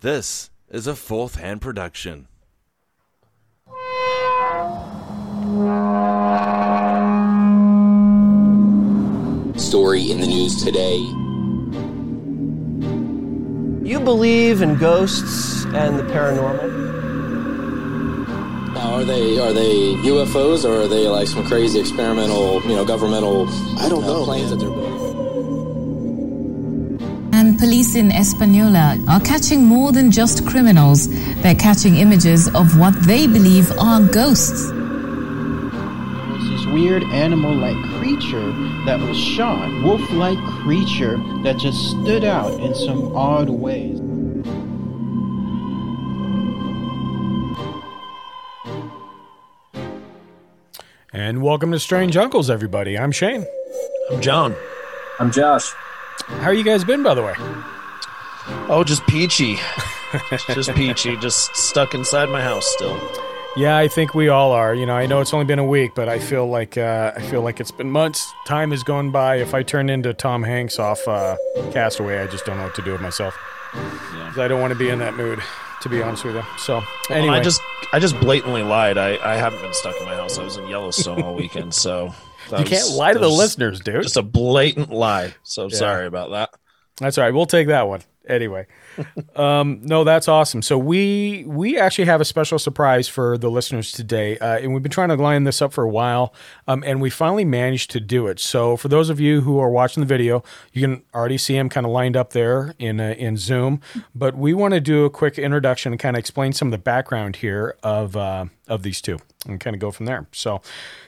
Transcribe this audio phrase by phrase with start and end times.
[0.00, 2.28] This is a fourth hand production.
[9.56, 10.98] Story in the news today.
[13.88, 16.74] You believe in ghosts and the paranormal?
[18.74, 22.84] Now, are they are they UFOs or are they like some crazy experimental, you know,
[22.84, 23.48] governmental?
[23.78, 24.58] I don't uh, know, planes man.
[24.58, 24.95] that they're building.
[27.56, 31.08] And police in Española are catching more than just criminals.
[31.40, 34.70] They're catching images of what they believe are ghosts.
[36.36, 38.52] was this weird animal-like creature
[38.84, 44.00] that was shot, wolf-like creature that just stood out in some odd ways.
[51.10, 52.98] And welcome to Strange Uncles, everybody.
[52.98, 53.46] I'm Shane.
[54.10, 54.54] I'm John.
[55.18, 55.72] I'm Josh.
[56.26, 57.34] How you guys been, by the way?
[58.68, 59.58] Oh, just peachy.
[60.48, 61.16] just peachy.
[61.16, 62.98] Just stuck inside my house still.
[63.56, 64.74] Yeah, I think we all are.
[64.74, 67.22] You know, I know it's only been a week, but I feel like uh, I
[67.22, 68.32] feel like it's been months.
[68.46, 69.36] Time has gone by.
[69.36, 71.36] If I turn into Tom Hanks off uh,
[71.72, 73.34] Castaway, I just don't know what to do with myself.
[73.72, 75.40] 'Cause I don't want to be in that mood,
[75.82, 76.42] to be honest with you.
[76.58, 77.60] So Well, anyway, I just
[77.92, 78.98] I just blatantly lied.
[78.98, 80.38] I, I haven't been stuck in my house.
[80.38, 82.14] I was in Yellowstone all weekend, so
[82.50, 84.02] that you can't lie to the listeners, dude.
[84.02, 85.34] Just a blatant lie.
[85.42, 85.76] So Yeah.
[85.76, 86.50] sorry about that.
[86.98, 87.34] That's all right.
[87.34, 88.66] We'll take that one anyway.
[89.36, 90.62] um, no, that's awesome.
[90.62, 94.82] So we we actually have a special surprise for the listeners today, uh, and we've
[94.82, 96.34] been trying to line this up for a while,
[96.66, 98.38] um, and we finally managed to do it.
[98.40, 101.68] So for those of you who are watching the video, you can already see him
[101.68, 103.80] kind of lined up there in uh, in Zoom.
[104.14, 106.78] But we want to do a quick introduction and kind of explain some of the
[106.78, 110.26] background here of uh, of these two, and kind of go from there.
[110.32, 110.60] So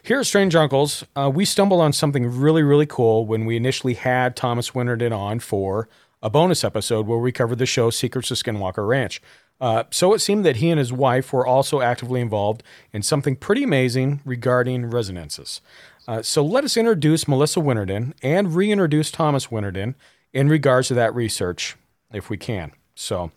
[0.03, 3.95] here at Strange Uncles, uh, we stumbled on something really really cool when we initially
[3.95, 5.89] had Thomas Winterton on for
[6.23, 9.21] a bonus episode where we covered the show Secrets of Skinwalker Ranch.
[9.61, 13.37] Uh, so it seemed that he and his wife were also actively involved in something
[13.37, 15.61] pretty amazing regarding resonances.
[16.07, 19.95] Uh, so let us introduce Melissa Winterton and reintroduce Thomas Winterton
[20.33, 21.77] in regards to that research,
[22.13, 22.73] if we can.
[22.95, 23.31] So,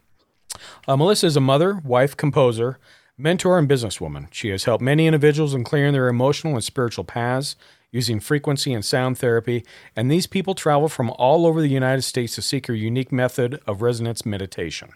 [0.88, 2.78] uh, Melissa is a mother, wife, composer,
[3.18, 4.28] mentor, and businesswoman.
[4.32, 7.56] She has helped many individuals in clearing their emotional and spiritual paths
[7.92, 9.66] using frequency and sound therapy,
[9.96, 13.62] and these people travel from all over the United States to seek her unique method
[13.68, 14.90] of resonance meditation.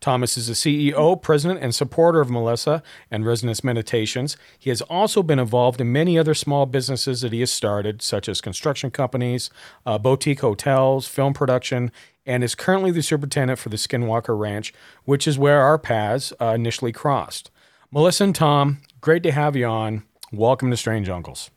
[0.00, 4.36] Thomas is the CEO, president, and supporter of Melissa and Resonance Meditations.
[4.58, 8.28] He has also been involved in many other small businesses that he has started, such
[8.28, 9.48] as construction companies,
[9.86, 11.90] uh, boutique hotels, film production,
[12.26, 14.74] and is currently the superintendent for the Skinwalker Ranch,
[15.04, 17.50] which is where our paths uh, initially crossed.
[17.90, 20.02] Melissa and Tom, great to have you on.
[20.32, 21.50] Welcome to Strange Uncles.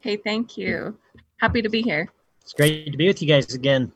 [0.00, 0.96] Hey, thank you.
[1.38, 2.08] Happy to be here.
[2.42, 3.92] It's great to be with you guys again.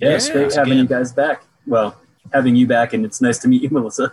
[0.00, 0.82] Yeah, Yeah, it's great it's having good.
[0.82, 1.44] you guys back.
[1.66, 1.96] Well,
[2.32, 4.12] having you back, and it's nice to meet you, Melissa.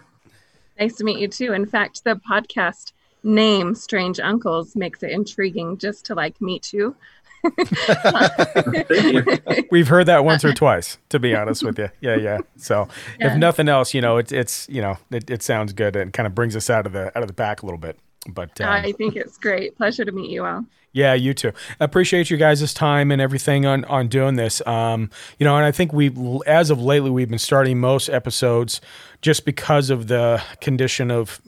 [0.80, 1.54] Nice to meet you too.
[1.54, 6.96] In fact, the podcast name Strange Uncles makes it intriguing just to like meet you.
[7.44, 7.52] You.
[9.72, 11.90] We've heard that once or twice, to be honest with you.
[12.02, 12.38] Yeah, yeah.
[12.58, 12.88] So
[13.20, 13.34] Yeah.
[13.34, 16.26] if nothing else, you know, it's it's you know, it, it sounds good and kind
[16.26, 18.00] of brings us out of the out of the pack a little bit.
[18.30, 19.76] But um, I think it's great.
[19.76, 20.64] Pleasure to meet you all.
[20.94, 21.52] Yeah, you too.
[21.80, 24.66] Appreciate you guys' time and everything on on doing this.
[24.68, 25.10] Um,
[25.40, 26.12] you know, and I think we,
[26.46, 28.80] as of lately, we've been starting most episodes
[29.22, 31.42] just because of the condition of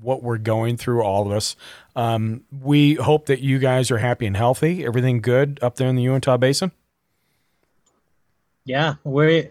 [0.00, 1.56] what we're going through, all of us.
[1.96, 4.84] Um, we hope that you guys are happy and healthy.
[4.84, 6.70] Everything good up there in the Uintah Basin.
[8.64, 9.50] Yeah, we're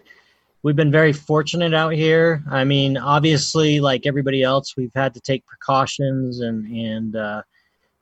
[0.62, 2.42] we've been very fortunate out here.
[2.50, 7.42] I mean, obviously, like everybody else, we've had to take precautions and and uh,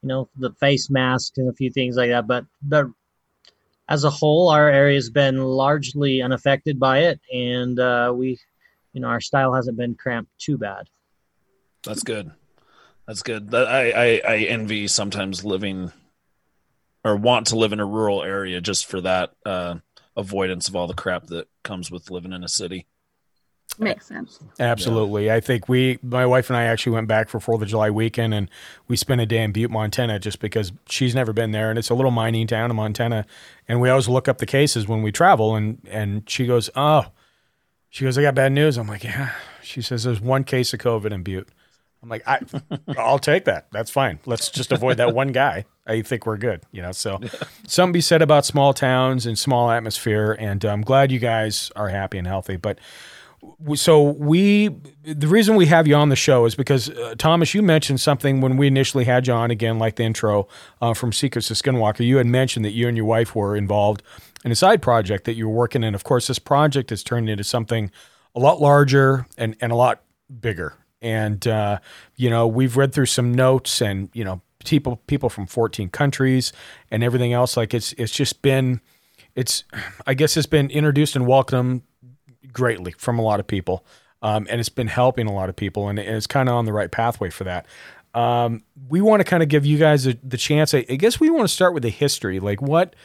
[0.02, 2.26] you know the face masks and a few things like that.
[2.26, 2.86] But but
[3.88, 8.38] as a whole, our area's been largely unaffected by it, and uh, we,
[8.92, 10.88] you know, our style hasn't been cramped too bad.
[11.82, 12.30] That's good.
[13.06, 13.52] That's good.
[13.52, 15.90] I, I, I envy sometimes living
[17.04, 19.76] or want to live in a rural area just for that uh,
[20.16, 22.86] avoidance of all the crap that comes with living in a city.
[23.78, 24.38] Makes sense.
[24.58, 25.30] Absolutely.
[25.30, 28.34] I think we, my wife and I actually went back for Fourth of July weekend
[28.34, 28.50] and
[28.88, 31.70] we spent a day in Butte, Montana, just because she's never been there.
[31.70, 33.24] And it's a little mining town in Montana.
[33.68, 35.54] And we always look up the cases when we travel.
[35.56, 37.06] And, and she goes, Oh,
[37.88, 38.76] she goes, I got bad news.
[38.76, 39.32] I'm like, Yeah.
[39.62, 41.48] She says, There's one case of COVID in Butte.
[42.02, 42.40] I'm like, I,
[42.98, 43.66] I'll take that.
[43.72, 44.20] That's fine.
[44.26, 45.66] Let's just avoid that one guy.
[45.86, 46.92] I think we're good, you know.
[46.92, 47.20] So,
[47.66, 51.88] something be said about small towns and small atmosphere, and I'm glad you guys are
[51.88, 52.56] happy and healthy.
[52.56, 52.78] But
[53.74, 54.68] so we
[55.02, 58.40] the reason we have you on the show is because uh, Thomas, you mentioned something
[58.40, 60.48] when we initially had you on again, like the intro
[60.80, 62.04] uh, from Secrets to Skinwalker.
[62.04, 64.02] You had mentioned that you and your wife were involved
[64.44, 65.94] in a side project that you were working in.
[65.94, 67.90] Of course, this project has turned into something
[68.34, 70.02] a lot larger and and a lot
[70.40, 70.74] bigger.
[71.02, 71.78] And uh,
[72.16, 76.52] you know, we've read through some notes, and you know, people people from 14 countries
[76.90, 77.56] and everything else.
[77.56, 78.80] Like it's it's just been,
[79.34, 79.64] it's
[80.06, 81.82] I guess it's been introduced and welcomed
[82.52, 83.84] greatly from a lot of people,
[84.22, 86.72] um, and it's been helping a lot of people, and it's kind of on the
[86.72, 87.66] right pathway for that.
[88.14, 90.74] Um, we want to kind of give you guys a, the chance.
[90.74, 92.96] I, I guess we want to start with the history, like what,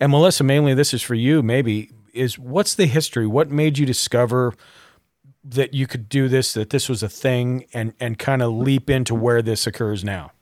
[0.00, 1.42] and Melissa, mainly this is for you.
[1.42, 3.26] Maybe is what's the history?
[3.26, 4.54] What made you discover?
[5.44, 8.88] that you could do this, that this was a thing, and and kind of leap
[8.88, 10.32] into where this occurs now?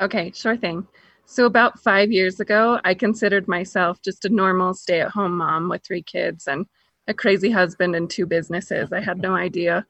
[0.00, 0.86] Okay, sure thing.
[1.26, 6.02] So about five years ago, I considered myself just a normal stay-at-home mom with three
[6.02, 6.66] kids and
[7.08, 8.92] a crazy husband and two businesses.
[8.92, 9.86] I had no idea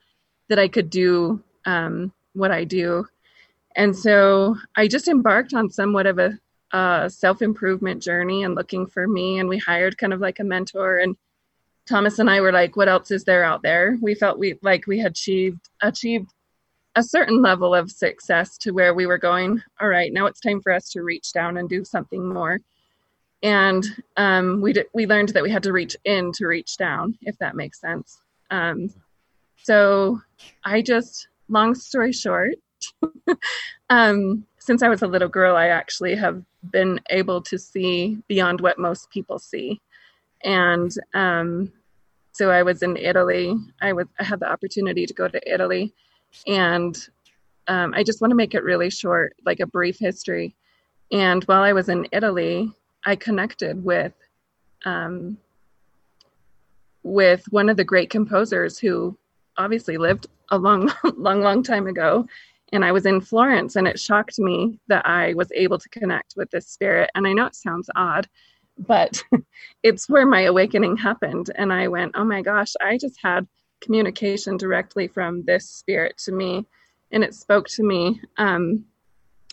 [0.49, 3.07] that I could do um, what I do,
[3.77, 6.39] and so I just embarked on somewhat of a,
[6.73, 9.39] a self-improvement journey and looking for me.
[9.39, 11.17] And we hired kind of like a mentor and
[11.89, 13.99] Thomas and I were like, what else is there out there?
[14.01, 16.31] We felt we like we had achieved achieved
[16.95, 19.61] a certain level of success to where we were going.
[19.81, 22.61] All right, now it's time for us to reach down and do something more.
[23.43, 23.85] And
[24.17, 27.37] um, we did, we learned that we had to reach in to reach down, if
[27.39, 28.21] that makes sense.
[28.51, 28.89] Um,
[29.57, 30.21] so
[30.65, 32.55] I just, long story short,
[33.91, 38.61] um, since I was a little girl, I actually have been able to see beyond
[38.61, 39.81] what most people see
[40.45, 41.73] and um,
[42.33, 43.55] so I was in Italy.
[43.81, 45.93] I was I had the opportunity to go to Italy,
[46.47, 46.97] and
[47.69, 50.57] um, I just want to make it really short, like a brief history.
[51.11, 52.73] And while I was in Italy,
[53.05, 54.13] I connected with
[54.85, 55.39] um,
[57.03, 59.17] with one of the great composers who
[59.57, 62.27] obviously lived a long, long, long time ago.
[62.73, 66.35] And I was in Florence, and it shocked me that I was able to connect
[66.37, 67.11] with this spirit.
[67.15, 68.29] And I know it sounds odd,
[68.79, 69.23] but
[69.83, 73.47] it's where my awakening happened and i went oh my gosh i just had
[73.81, 76.67] communication directly from this spirit to me
[77.11, 78.85] and it spoke to me um,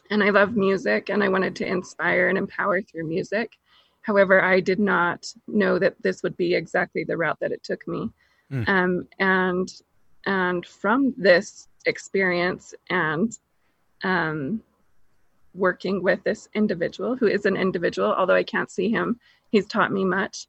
[0.10, 3.58] and i love music and i wanted to inspire and empower through music
[4.02, 7.88] however i did not know that this would be exactly the route that it took
[7.88, 8.10] me
[8.52, 8.68] mm.
[8.68, 9.82] um, and
[10.26, 13.38] and from this experience and
[14.04, 14.62] um,
[15.54, 19.20] working with this individual who is an individual, although I can't see him.
[19.52, 20.48] He's taught me much.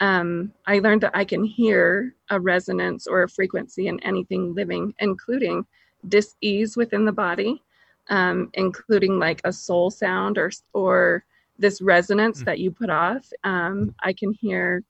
[0.00, 4.94] Um, I learned that I can hear a resonance or a frequency in anything living,
[4.98, 5.66] including
[6.08, 7.62] dis-ease within the body,
[8.10, 11.24] um, including like a soul sound or or
[11.58, 12.44] this resonance mm.
[12.46, 13.30] that you put off.
[13.44, 14.82] Um, I can hear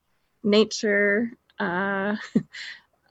[0.42, 2.16] nature, uh,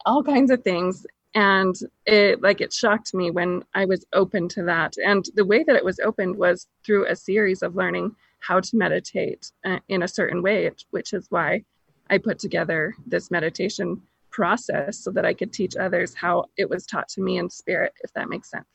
[0.06, 1.06] all kinds of things,
[1.36, 1.76] and
[2.06, 5.76] it like it shocked me when i was open to that and the way that
[5.76, 10.08] it was opened was through a series of learning how to meditate uh, in a
[10.08, 11.62] certain way which is why
[12.10, 14.02] i put together this meditation
[14.32, 17.94] process so that i could teach others how it was taught to me in spirit
[18.04, 18.75] if that makes sense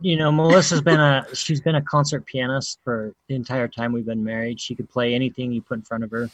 [0.00, 4.06] you know melissa's been a she's been a concert pianist for the entire time we've
[4.06, 6.28] been married she could play anything you put in front of her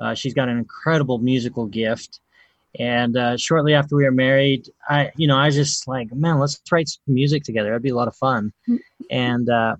[0.00, 2.20] uh, she's got an incredible musical gift
[2.78, 6.38] and uh, shortly after we were married, I, you know, I was just like, man,
[6.38, 7.70] let's write some music together.
[7.70, 8.52] That'd be a lot of fun.
[9.10, 9.74] And uh,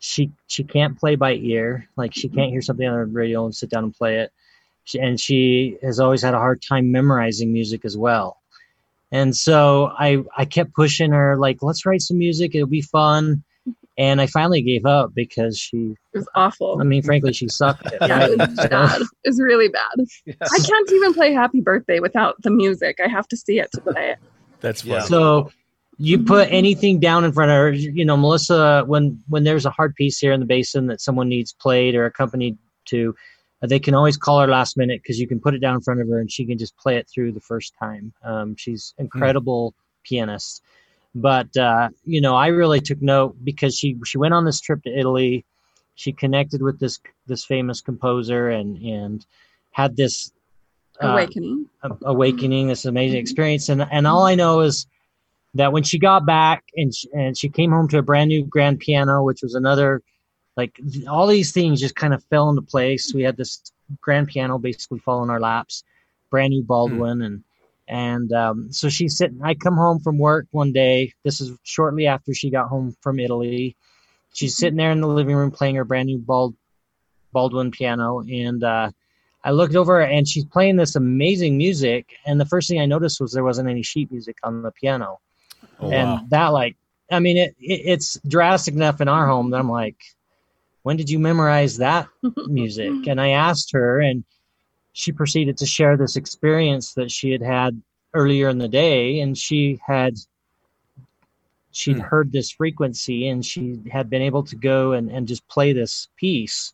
[0.00, 3.54] she she can't play by ear, like she can't hear something on the radio and
[3.54, 4.32] sit down and play it.
[4.82, 8.40] She, and she has always had a hard time memorizing music as well.
[9.14, 12.54] And so I I kept pushing her, like, let's write some music.
[12.54, 13.44] It'll be fun
[13.96, 16.78] and I finally gave up because she it was awful.
[16.80, 17.86] I mean, frankly, she sucked.
[17.86, 19.00] It, yeah, it was bad.
[19.00, 20.06] It was really bad.
[20.26, 20.36] Yes.
[20.42, 22.98] I can't even play Happy Birthday without the music.
[23.04, 24.18] I have to see it to play it.
[24.60, 25.06] That's funny.
[25.06, 25.50] So
[25.98, 26.26] you mm-hmm.
[26.26, 27.72] put anything down in front of her.
[27.72, 31.28] You know, Melissa, when when there's a hard piece here in the basin that someone
[31.28, 33.14] needs played or accompanied to,
[33.66, 36.00] they can always call her last minute because you can put it down in front
[36.00, 38.12] of her and she can just play it through the first time.
[38.24, 40.08] Um, she's incredible mm.
[40.08, 40.62] pianist.
[41.14, 44.82] But uh, you know, I really took note because she she went on this trip
[44.82, 45.44] to Italy.
[45.94, 49.24] She connected with this this famous composer and and
[49.70, 50.32] had this
[51.02, 51.66] uh, awakening
[52.02, 54.86] awakening this amazing experience and and all I know is
[55.54, 58.44] that when she got back and she, and she came home to a brand new
[58.44, 60.02] grand piano which was another
[60.56, 64.58] like all these things just kind of fell into place we had this grand piano
[64.58, 65.84] basically fall in our laps
[66.30, 67.26] brand new Baldwin mm.
[67.26, 67.44] and
[67.88, 69.40] and um, so she's sitting.
[69.42, 71.12] I come home from work one day.
[71.22, 73.76] This is shortly after she got home from Italy.
[74.32, 76.54] She's sitting there in the living room playing her brand new Bald,
[77.32, 78.90] Baldwin piano, and uh,
[79.44, 82.16] I looked over and she's playing this amazing music.
[82.24, 85.20] And the first thing I noticed was there wasn't any sheet music on the piano,
[85.80, 86.20] oh, and wow.
[86.30, 86.76] that like,
[87.10, 90.02] I mean, it, it it's drastic enough in our home that I'm like,
[90.84, 92.06] when did you memorize that
[92.46, 93.08] music?
[93.08, 94.22] And I asked her, and
[94.92, 97.82] she proceeded to share this experience that she had had
[98.14, 100.14] earlier in the day, and she had
[101.72, 102.02] she'd Hmm.
[102.02, 106.06] heard this frequency, and she had been able to go and, and just play this
[106.16, 106.72] piece.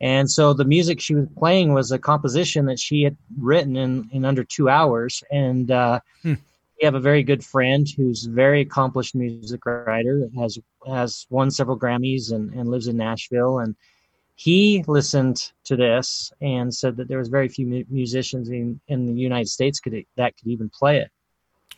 [0.00, 4.08] And so the music she was playing was a composition that she had written in,
[4.12, 5.22] in under two hours.
[5.30, 6.34] And uh, Hmm.
[6.80, 10.58] We have a very good friend who's a very accomplished music writer, has
[10.88, 13.58] has won several Grammys and, and lives in Nashville.
[13.58, 13.74] And
[14.36, 19.06] he listened to this and said that there was very few mu- musicians in, in
[19.14, 21.10] the United States could that could even play it.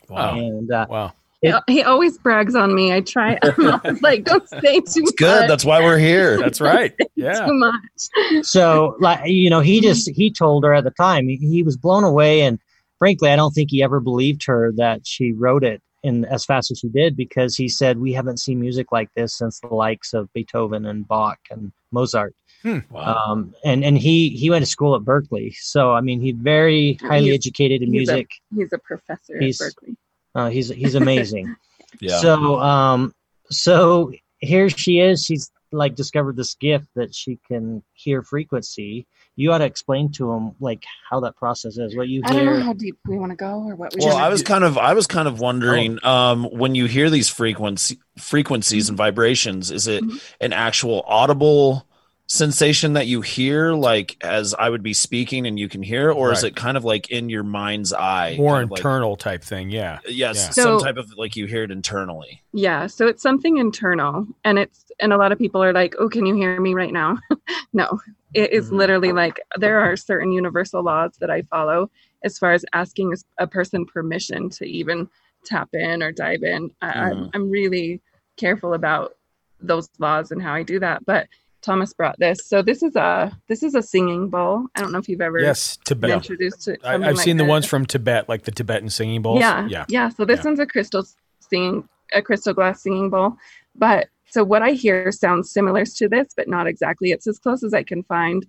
[0.09, 0.37] Wow.
[0.37, 1.13] And uh, Wow.
[1.41, 2.93] He- He always brags on me.
[2.95, 3.37] I try.
[3.59, 5.17] I'm like, don't say too much.
[5.17, 5.51] Good.
[5.51, 6.39] That's why we're here.
[6.39, 6.95] That's right.
[7.17, 7.47] Yeah.
[7.47, 8.45] too much.
[8.47, 11.77] so like you know he just he told her at the time he, he was
[11.77, 12.59] blown away and
[13.03, 16.71] frankly i don't think he ever believed her that she wrote it in as fast
[16.71, 20.13] as she did because he said we haven't seen music like this since the likes
[20.15, 23.25] of beethoven and bach and mozart Wow.
[23.27, 26.95] um, and and he he went to school at berklee so i mean he's very
[27.11, 29.97] highly He's- educated in he's a- music He's a professor He's- at Berklee.
[30.37, 31.47] uh, he's he's amazing
[32.01, 32.19] yeah.
[32.21, 33.13] so um
[33.51, 39.51] so here she is she's like discovered this gift that she can hear frequency you
[39.51, 42.53] ought to explain to him like how that process is what you I don't know
[42.53, 44.47] hear how deep we want to go or what we well, I was do.
[44.47, 48.99] kind of I was kind of wondering um, when you hear these frequency frequencies and
[48.99, 50.21] vibrations, is it Mhm.
[50.41, 51.87] an actual audible
[52.27, 56.33] sensation that you hear, like as I would be speaking and you can hear, or
[56.33, 59.43] is it kind of like in your mind's eye, More kind of like- internal type
[59.43, 59.71] thing.
[59.71, 59.99] Yeah.
[60.07, 60.51] yes, Yeah.
[60.51, 62.43] some So- type of like you hear it internally.
[62.53, 66.09] Yeah, so it's something internal, and it's and a lot of people are like, "Oh,
[66.09, 67.19] can you hear me right now?"
[67.73, 68.01] no,
[68.35, 68.75] it is Mm-hmm.
[68.75, 68.79] Mhm.
[68.79, 71.91] literally like there are certain universal laws that I follow
[72.25, 75.09] as far as asking a person permission to even
[75.45, 76.71] tap in or dive in.
[76.81, 77.31] I, I'm, Mhm.
[77.35, 78.01] I'm really
[78.37, 79.17] careful about
[79.61, 81.05] those laws and how I do that.
[81.05, 81.27] But
[81.63, 84.67] Thomas brought this, so this is a this is a singing bowl.
[84.75, 85.79] I don't know if you've ever Yes.
[85.85, 86.11] Tibet.
[86.11, 86.77] introduced to.
[86.85, 89.41] I, I've like seen the ones from Tibet, like the Tibetan singing bowls.
[89.41, 89.85] Yeah, Yeah.
[89.89, 90.09] yeah.
[90.09, 90.45] So this Yeah.
[90.47, 91.05] one's a crystal
[91.41, 93.37] singing, a crystal glass singing bowl.
[93.77, 97.11] But so what I hear sounds similar to this, but not exactly.
[97.13, 98.45] It's as close as I can find.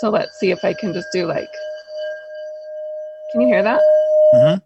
[0.00, 1.48] So let's see if I can just do like.
[3.32, 3.80] Can you hear that?
[4.34, 4.60] Mhm.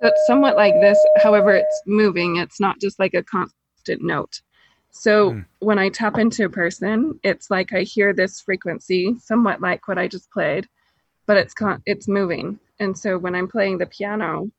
[0.00, 0.98] So it's somewhat like this.
[1.22, 2.36] However, it's moving.
[2.36, 4.40] It's not just like a constant note.
[4.92, 5.40] So Hmm.
[5.58, 9.98] when I tap into a person, it's like I hear this frequency, somewhat like what
[9.98, 10.68] I just played,
[11.26, 12.58] but it's con- it's moving.
[12.78, 14.50] And so when I'm playing the piano,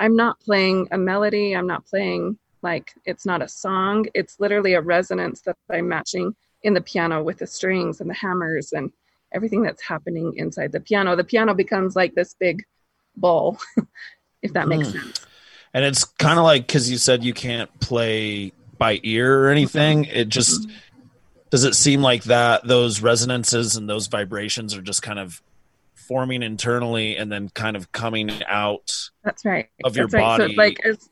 [0.00, 1.54] I'm not playing a melody.
[1.54, 4.06] I'm not playing like it's not a song.
[4.14, 8.14] It's literally a resonance that I'm matching in the piano with the strings and the
[8.14, 8.90] hammers and
[9.32, 11.16] everything that's happening inside the piano.
[11.16, 12.64] The piano becomes like this big
[13.16, 13.58] bowl,
[14.42, 14.98] if that makes Hmm.
[14.98, 15.20] sense.
[15.74, 20.06] And it's kind of like because you said you can't play by ear or anything.
[20.06, 20.68] It just
[21.50, 25.40] does it seem like that those resonances and those vibrations are just kind of
[25.94, 28.90] forming internally and then kind of coming out.
[29.22, 29.68] That's right.
[29.84, 30.20] Of your That's right.
[30.22, 30.44] So body.
[30.50, 31.10] it's like as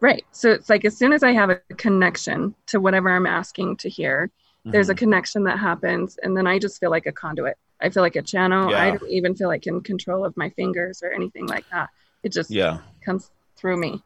[0.00, 0.24] right.
[0.32, 3.90] So it's like as soon as I have a connection to whatever I'm asking to
[3.90, 4.30] hear,
[4.64, 4.92] there's Mm-hmm.
[4.92, 7.58] a connection that happens, and then I just feel like a conduit.
[7.82, 8.74] I feel like a channel.
[8.74, 11.90] I don't even feel like in control of my fingers or anything like that.
[12.22, 14.02] It just yeah, comes through me,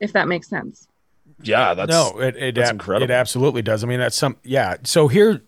[0.00, 0.88] if that makes sense.
[1.46, 1.74] Yeah.
[1.74, 3.04] That's no, it it, that's ab- incredible.
[3.04, 3.84] it absolutely does.
[3.84, 4.76] I mean, that's some yeah.
[4.84, 5.42] So here,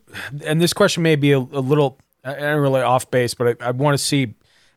[0.44, 3.68] and this question may be a, a little I don't really off base, but I,
[3.68, 4.34] I want to see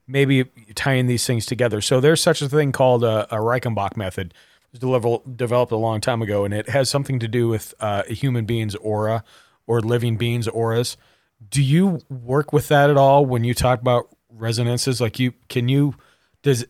[0.07, 0.45] maybe
[0.75, 1.81] tying these things together.
[1.81, 4.33] So there's such a thing called a, a Reichenbach method.
[4.73, 7.73] It was developed developed a long time ago, and it has something to do with
[7.79, 9.23] uh, a human being's aura
[9.65, 10.97] or living beings' auras.
[11.49, 14.99] Do you work with that at all when you talk about resonances?
[14.99, 15.95] Like you can you
[16.43, 16.65] does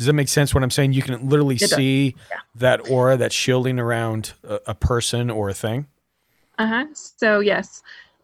[0.00, 0.54] does that make sense?
[0.54, 2.16] What I'm saying, you can literally see
[2.54, 5.88] that aura, that shielding around a, a person or a thing.
[6.56, 6.86] Uh huh.
[6.94, 7.82] So yes,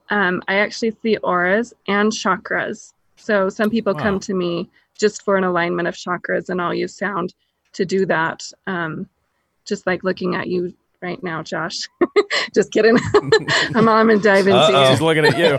[0.08, 2.94] um, I actually see auras and chakras.
[3.16, 4.00] So some people Wow.
[4.00, 7.34] come to me just for an alignment of chakras, and I'll use sound
[7.74, 8.50] to do that.
[8.66, 9.06] Um,
[9.66, 10.72] just like looking at you
[11.02, 11.88] right now, Josh.
[12.54, 12.96] just kidding.
[13.74, 14.90] I'm I'm gonna dive into Uh-oh.
[14.90, 15.56] She's looking at you.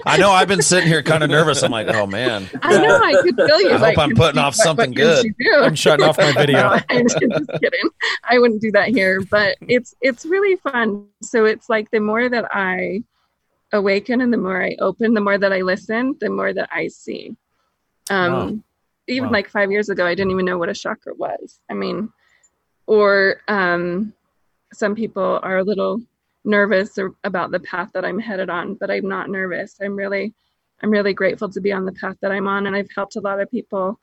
[0.06, 0.30] I know.
[0.30, 1.62] I've been sitting here kind of nervous.
[1.62, 2.48] I'm like, oh man.
[2.62, 3.70] I know I could feel you.
[3.72, 5.26] I hope I'm putting off something good.
[5.54, 6.60] I'm shutting off my video.
[6.60, 7.90] No, I'm just kidding.
[8.24, 11.06] I wouldn't do that here, but it's it's really fun.
[11.22, 13.02] So it's like the more that I
[13.72, 16.88] awaken and the more I open, the more that I listen, the more that I
[16.88, 17.36] see.
[18.10, 18.58] Um, Wow.
[19.08, 19.32] Even Wow.
[19.32, 21.58] like five years ago, I didn't even know what a chakra was.
[21.68, 22.12] I mean,
[22.86, 24.12] or um,
[24.72, 26.00] some people are a little
[26.44, 29.76] nervous about the path that I'm headed on, but I'm not nervous.
[29.80, 30.34] I'm really,
[30.82, 33.20] I'm really grateful to be on the path that I'm on, and I've helped a
[33.20, 34.00] lot of people,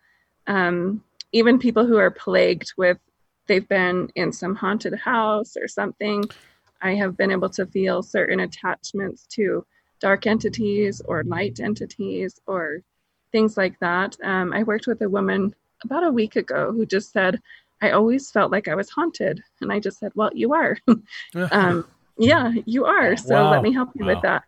[0.48, 2.98] um, even people who are plagued with,
[3.48, 6.24] they've been in some haunted house or something.
[6.82, 9.66] I have been able to feel certain attachments to
[10.00, 12.82] dark entities or light entities or
[13.32, 14.16] things like that.
[14.24, 17.42] Um, I worked with a woman about a week ago who just said,
[17.82, 19.44] I always felt like I was haunted.
[19.62, 20.78] And I just said, Well, you are.
[21.52, 21.86] um,
[22.18, 23.16] yeah, you are.
[23.18, 23.52] So Wow.
[23.52, 24.14] let me help you Wow.
[24.14, 24.44] with that.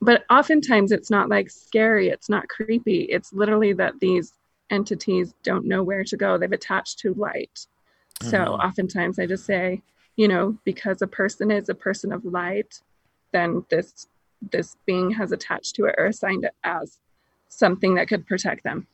[0.00, 3.02] But oftentimes it's not like scary, it's not creepy.
[3.02, 4.32] It's literally that these
[4.70, 6.38] entities don't know where to go.
[6.38, 7.66] They've attached to light.
[8.22, 8.64] So Mhm.
[8.64, 9.82] oftentimes I just say,
[10.16, 12.80] you know, because a person is a person of light,
[13.32, 14.06] then this
[14.52, 16.98] this being has attached to it or assigned it as
[17.48, 18.86] something that could protect them.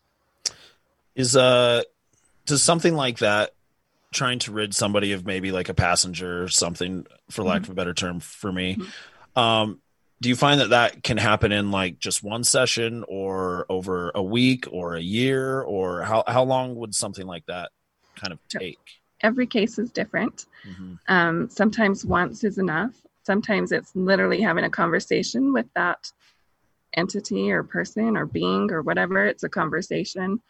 [1.15, 1.83] Is uh
[2.47, 3.54] does something like that
[4.15, 7.75] trying to rid somebody of maybe like a passenger or something for lack of a
[7.75, 8.79] better term for me
[9.37, 9.81] um
[10.21, 14.23] do you find that that can happen in like just one session or over a
[14.23, 17.71] week or a year or how how long would something like that
[18.17, 18.79] kind of take
[19.25, 20.45] Every case is different.
[20.69, 20.99] Mhm.
[21.09, 22.93] Um, sometimes once is enough.
[23.23, 26.13] Sometimes it's literally having a conversation with that
[26.93, 29.25] entity or person or being or whatever.
[29.25, 30.43] It's a conversation.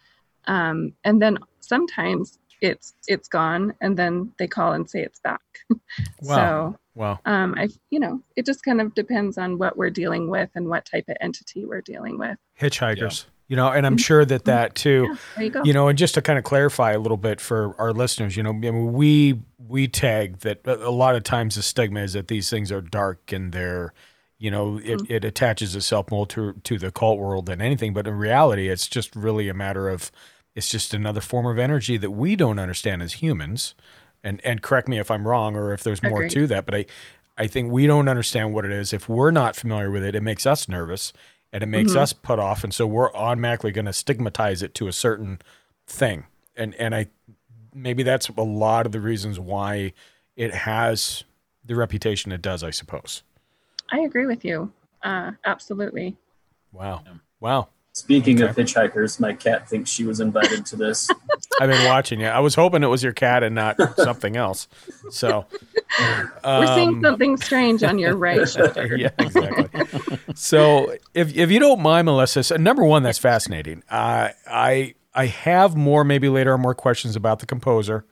[0.47, 5.41] Um, and then sometimes it's it's gone and then they call and say it's back.
[6.23, 6.77] Wow.
[6.95, 7.21] wow.
[7.27, 10.69] Um, I you know, it just kind of depends on what we're dealing with and
[10.69, 12.37] what type of entity we're dealing with.
[12.61, 13.27] Hitchhikers.
[13.47, 15.17] You know, and I'm sure that that too.
[15.37, 15.63] There you go.
[15.65, 18.43] You know, and just to kind of clarify a little bit for our listeners, you
[18.43, 22.15] know, I mean, we we tag that a a lot of times the stigma is
[22.15, 23.93] that these things are dark and they're,
[24.39, 25.13] you know, it, Mm-hmm.
[25.13, 27.93] it attaches itself more to to the cult world than anything.
[27.93, 30.11] But in reality, it's just really a matter of
[30.55, 33.75] it's just another form of energy that we don't understand as humans.
[34.23, 36.31] And and correct me if I'm wrong or if there's more Agreed.
[36.33, 36.87] to that, but I
[37.37, 38.93] I think we don't understand what it is.
[38.93, 41.13] If we're not familiar with it, it makes us nervous
[41.53, 41.97] and it makes Mhm.
[41.99, 45.41] us put off, and so we're automatically going to stigmatize it to a certain
[45.87, 46.25] thing.
[46.57, 47.09] And and I
[47.75, 49.93] maybe that's a lot of the reasons why
[50.37, 51.25] it has
[51.65, 52.63] the reputation it does.
[52.63, 53.23] I suppose.
[53.93, 54.73] I agree with you.
[55.03, 56.17] Uh, absolutely.
[56.73, 57.03] Wow.
[57.41, 57.69] Wow.
[57.97, 61.09] Speaking of hitchhikers, my cat thinks she was invited to this.
[61.61, 62.27] I've been watching you.
[62.27, 64.67] I was hoping it was your cat and not something else.
[65.11, 65.47] So
[66.45, 68.97] We're seeing um, something strange on your right shoulder.
[68.99, 69.87] yeah, exactly.
[70.35, 73.85] So, if if you don't mind, Melissa, so number one, that's fascinating.
[73.89, 78.05] Uh, I I have more, maybe later, on more questions about the composer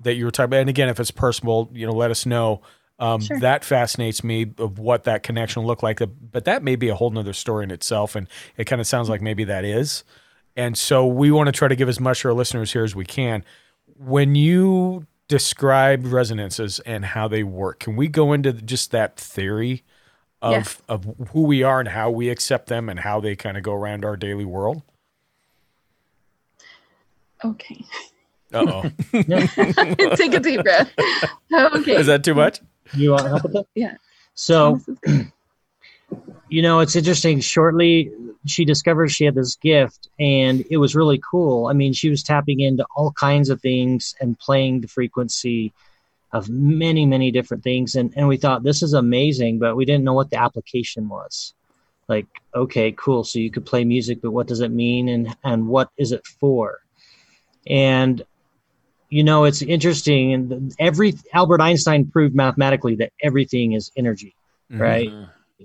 [0.00, 0.60] that you were talking about.
[0.60, 2.60] And again, if it's personal, you know, let us know.
[3.02, 3.40] Um, Sure.
[3.40, 6.00] That fascinates me of what that connection looked like.
[6.30, 9.08] But that may be a whole nother story in itself, and it kind of sounds
[9.08, 10.04] like maybe that is.
[10.56, 12.94] And so we want to try to give as much to our listeners here as
[12.94, 13.44] we can.
[13.98, 19.82] When you describe resonances and how they work, can we go into just that theory
[20.40, 20.82] of Yes.
[20.88, 23.72] of who we are and how we accept them and how they kind of go
[23.72, 24.82] around our daily world?
[27.44, 27.84] Okay.
[28.54, 28.82] Uh oh.
[30.16, 30.90] Take a deep breath.
[31.52, 31.96] Okay.
[31.96, 32.60] Is that too much?
[32.94, 33.66] You want help with that?
[33.74, 33.96] Yeah.
[34.34, 34.80] So,
[36.48, 37.40] you know, it's interesting.
[37.40, 38.12] Shortly,
[38.46, 41.66] she discovered she had this gift, and it was really cool.
[41.66, 45.72] I mean, she was tapping into all kinds of things and playing the frequency
[46.32, 47.94] of many, many different things.
[47.94, 51.54] And, and we thought, this is amazing, but we didn't know what the application was.
[52.08, 53.22] Like, okay, cool.
[53.22, 55.08] So you could play music, but what does it mean?
[55.08, 56.80] And, and what is it for?
[57.66, 58.22] And
[59.12, 64.34] you know it's interesting and every albert einstein proved mathematically that everything is energy
[64.70, 65.12] right?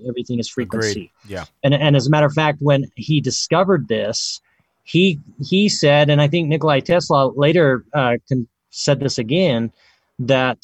[0.06, 1.10] Everything is frequency.
[1.24, 1.32] Agreed.
[1.32, 1.44] Yeah.
[1.64, 4.40] and, and as a matter of fact when he discovered this
[4.84, 9.72] he he said and i think nikolai tesla later uh, con- said this again
[10.18, 10.58] that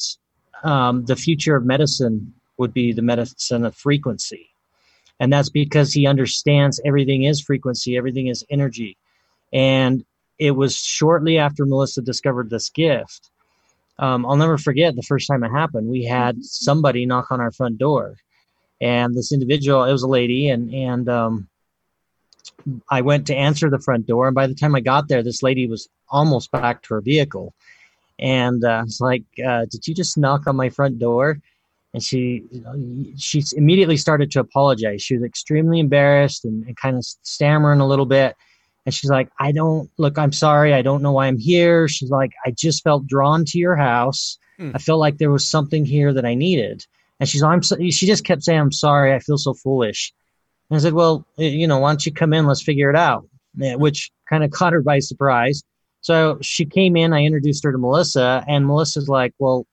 [0.63, 4.49] um, the future of medicine would be the medicine of frequency.
[5.19, 8.97] And that's because he understands everything is frequency everything is energy.
[9.53, 10.03] And
[10.39, 13.31] it was shortly after melissa discovered this gift.
[13.97, 15.87] Um, i'll never forget the first time it happened.
[15.87, 18.17] We had somebody knock on our front door
[18.81, 21.47] and this individual it was a lady and and um,
[22.89, 25.41] i went to answer the front door and by the time i got there this
[25.41, 27.53] lady was almost back to her vehicle.
[28.19, 31.39] And uh, I was like uh, did you just knock on my front door?
[31.93, 32.43] And she
[33.17, 35.01] she immediately started to apologize.
[35.01, 38.35] She was extremely embarrassed and, and kind of stammering a little bit
[38.85, 41.87] and she's like i don't look i'm sorry i don't know why i'm here.
[41.87, 44.37] She's like i just felt drawn to your house.
[44.57, 44.71] Hmm.
[44.73, 46.85] i felt like there was something here that i needed.
[47.19, 50.13] And she's like, i'm so, she just kept saying i'm sorry i feel so foolish.
[50.69, 52.45] And i said well you know why don't you come in?
[52.45, 53.27] Let's figure it out.
[53.57, 55.63] Which kind of caught her by surprise.
[56.01, 59.65] So she came in i introduced her to melissa and melissa's like well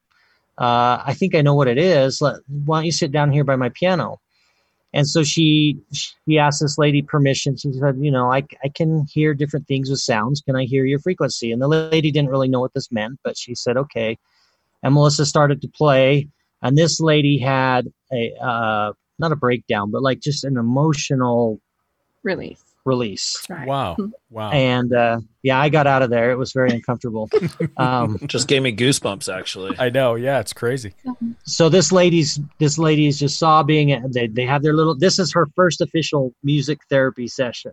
[0.59, 2.22] uh, i think i know what it is.
[2.22, 4.22] Let, why don't you sit down here by my piano
[4.93, 7.57] and so she she asked this lady permission.
[7.57, 10.41] She said you know I, I can hear different things with sounds.
[10.41, 11.53] Can i hear your frequency?
[11.53, 14.19] And the lady didn't really know what this meant but she said okay.
[14.83, 16.29] And melissa started to play.
[16.63, 21.61] And this lady had a uh, not a breakdown but like just an emotional
[22.23, 22.72] Release.
[22.85, 23.37] Release.
[23.49, 23.97] Wow.
[24.31, 24.51] Wow.
[24.51, 26.31] And uh, yeah, I got out of there.
[26.31, 27.31] It was very uncomfortable.
[27.77, 29.77] um, Just gave me goosebumps, actually.
[29.79, 30.14] I know.
[30.16, 30.95] Yeah, it's crazy.
[31.45, 35.33] so this lady's this lady's just sobbing and they, they have their little this is
[35.33, 37.73] her first official music therapy session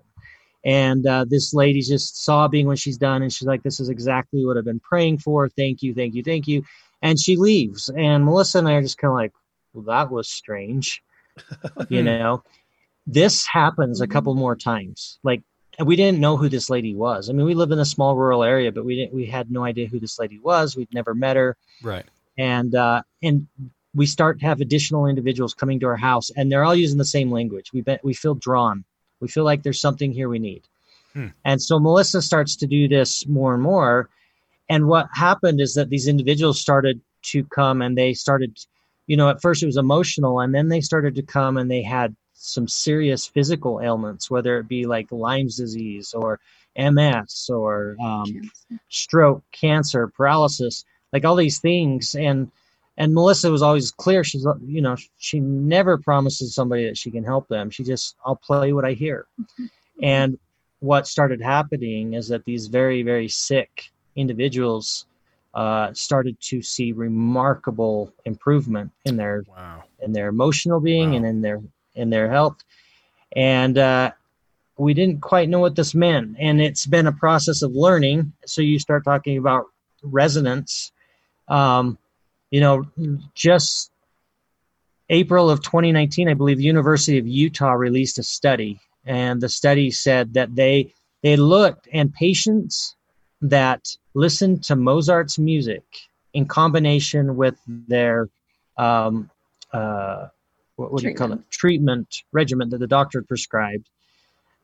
[0.66, 4.46] and uh, this lady's just sobbing when she's done and she's like this is exactly
[4.46, 6.64] what i've been praying for thank you thank you thank you
[7.02, 9.32] and she leaves and melissa and i are just kind of like
[9.74, 11.02] well that was strange
[11.90, 12.44] you know
[13.14, 15.42] this happens a couple more times like
[15.86, 18.44] we didn't know who this lady was i mean we live in a small rural
[18.44, 21.36] area but we didn't we had no idea who this lady was we'd never met
[21.36, 22.06] her Right.
[22.38, 23.48] and uh, and
[23.96, 27.06] we start to have additional individuals coming to our house, and they're all using the
[27.06, 27.74] same language.
[27.74, 28.84] We bet we feel drawn.
[29.20, 30.64] We feel like there's something here we need.
[31.14, 31.28] Hmm.
[31.44, 34.10] And so Melissa starts to do this more and more.
[34.70, 38.58] And what happened is that these individuals started to come, and they started,
[39.08, 41.82] you know, at first it was emotional, and then they started to come, and they
[41.82, 46.40] had some serious physical ailments, whether it be like Lyme's disease or
[46.78, 48.50] MS or um,
[48.88, 52.16] stroke, cancer, paralysis, like all these things.
[52.16, 52.52] And
[52.98, 54.24] and Melissa was always clear.
[54.24, 57.70] She's you know she never promises somebody that she can help them.
[57.70, 59.26] She just I'll play what I hear.
[60.02, 60.38] And
[60.80, 65.06] what started happening is that these very very sick individuals
[65.54, 69.84] uh, started to see remarkable improvement in their Wow.
[70.02, 71.60] in their emotional being and in their
[71.96, 72.58] in their health.
[73.36, 74.12] And uh,
[74.78, 76.36] we didn't quite know what this meant.
[76.40, 78.34] And it's been a process of learning.
[78.46, 79.66] So you start talking about
[80.04, 80.92] resonance.
[81.48, 81.98] Um,
[82.52, 82.86] you know
[83.34, 83.92] just
[85.10, 88.80] april of 2019 i believe the university of utah released a study.
[89.06, 92.96] And the study said that they they looked and patients
[93.42, 95.84] that listened to mozart's music
[96.34, 98.30] in combination with their
[98.78, 99.30] um,
[99.74, 100.28] uh,
[100.80, 101.52] what, what do you call it?
[101.52, 103.90] Treatment regimen that the doctor prescribed.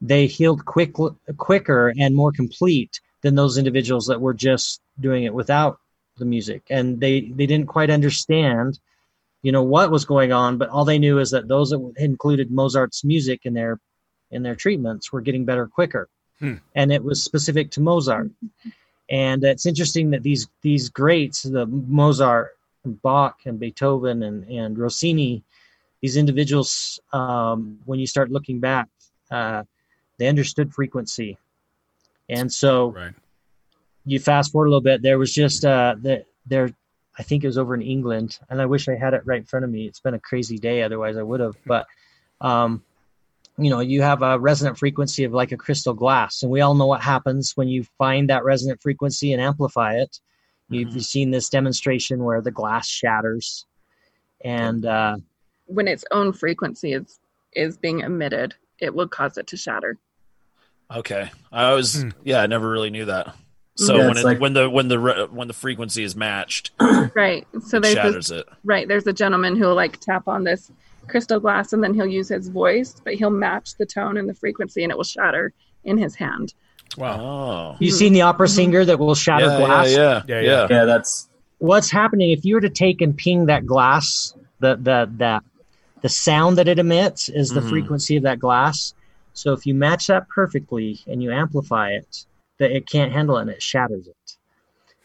[0.01, 0.95] They healed quick,
[1.37, 5.79] quicker and more complete than those individuals that were just doing it without
[6.17, 6.63] the music.
[6.69, 8.79] And they they didn't quite understand
[9.41, 12.49] you know what was going on but all they knew is that those that included
[12.49, 13.79] mozart's music in their
[14.31, 16.09] in their treatments were getting better quicker.
[16.39, 16.55] Hmm.
[16.73, 18.29] and it was specific to mozart.
[19.09, 24.77] And it's interesting that these these greats the mozart and bach and beethoven and and
[24.77, 25.43] rossini
[26.05, 28.87] these individuals um, when you start looking back
[29.31, 29.63] uh,
[30.19, 31.37] they understood frequency.
[32.29, 33.13] And so Right.
[34.05, 36.69] you fast forward a little bit there was just uh the, there
[37.17, 39.45] i think it was over in england and i wish i had it right in
[39.45, 39.87] front of me.
[39.87, 41.87] It's been a crazy day otherwise i would have but
[42.49, 42.83] um
[43.57, 46.75] you know you have a resonant frequency of like a crystal glass and we all
[46.75, 50.19] know what happens when you find that resonant frequency and amplify it.
[50.69, 53.65] You've, you've seen this demonstration where the glass shatters
[54.43, 55.17] and uh
[55.65, 57.19] when its own frequency is
[57.53, 59.97] is being emitted, it will cause it to shatter.
[60.93, 62.09] Okay, I was Hmm.
[62.23, 63.33] yeah, I never really knew that.
[63.77, 66.71] So Yeah, when it, like- when the when the re- when the frequency is matched,
[67.15, 67.45] Right.
[67.65, 68.47] So there's shatters this, it.
[68.63, 68.87] right.
[68.87, 70.71] There's a gentleman who'll like tap on this
[71.07, 74.33] crystal glass and then he'll use his voice, but he'll match the tone and the
[74.33, 76.53] frequency and it will shatter in his hand.
[76.97, 77.19] Wow.
[77.19, 80.41] Oh, you seen the opera singer that will shatter yeah, glass yeah, yeah, Yeah, yeah,
[80.41, 80.67] yeah.
[80.69, 85.09] Yeah, that's what's happening if you were to take and ping that glass the the
[85.17, 85.41] the
[86.05, 87.69] the sound that it emits is the Mhm.
[87.73, 88.93] frequency of that glass
[89.33, 92.25] so if you match that perfectly and you amplify it
[92.59, 94.37] that it can't handle it and it shatters it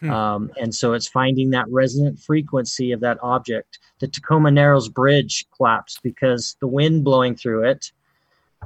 [0.00, 0.18] Hmm.
[0.18, 5.46] um, and so it's finding that resonant frequency of that object the tacoma narrows bridge
[5.56, 7.92] collapsed because the wind blowing through it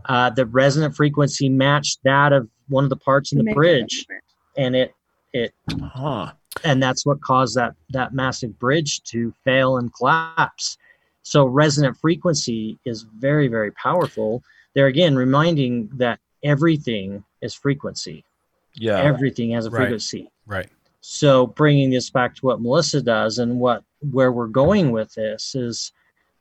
[0.08, 4.06] uh, the resonant frequency matched that of one of the parts in the bridge
[4.56, 4.94] and it
[5.32, 6.32] it Huh.
[6.64, 10.78] and that's what caused that that massive bridge to fail and collapse
[11.24, 14.42] so resonant frequency is very very powerful
[14.74, 18.22] there again reminding that everything is frequency
[18.74, 19.00] Yeah.
[19.00, 19.80] everything has a Right.
[19.80, 20.68] frequency Right.
[21.00, 23.82] so bringing this back to what melissa does and what
[24.12, 25.92] where we're going with this is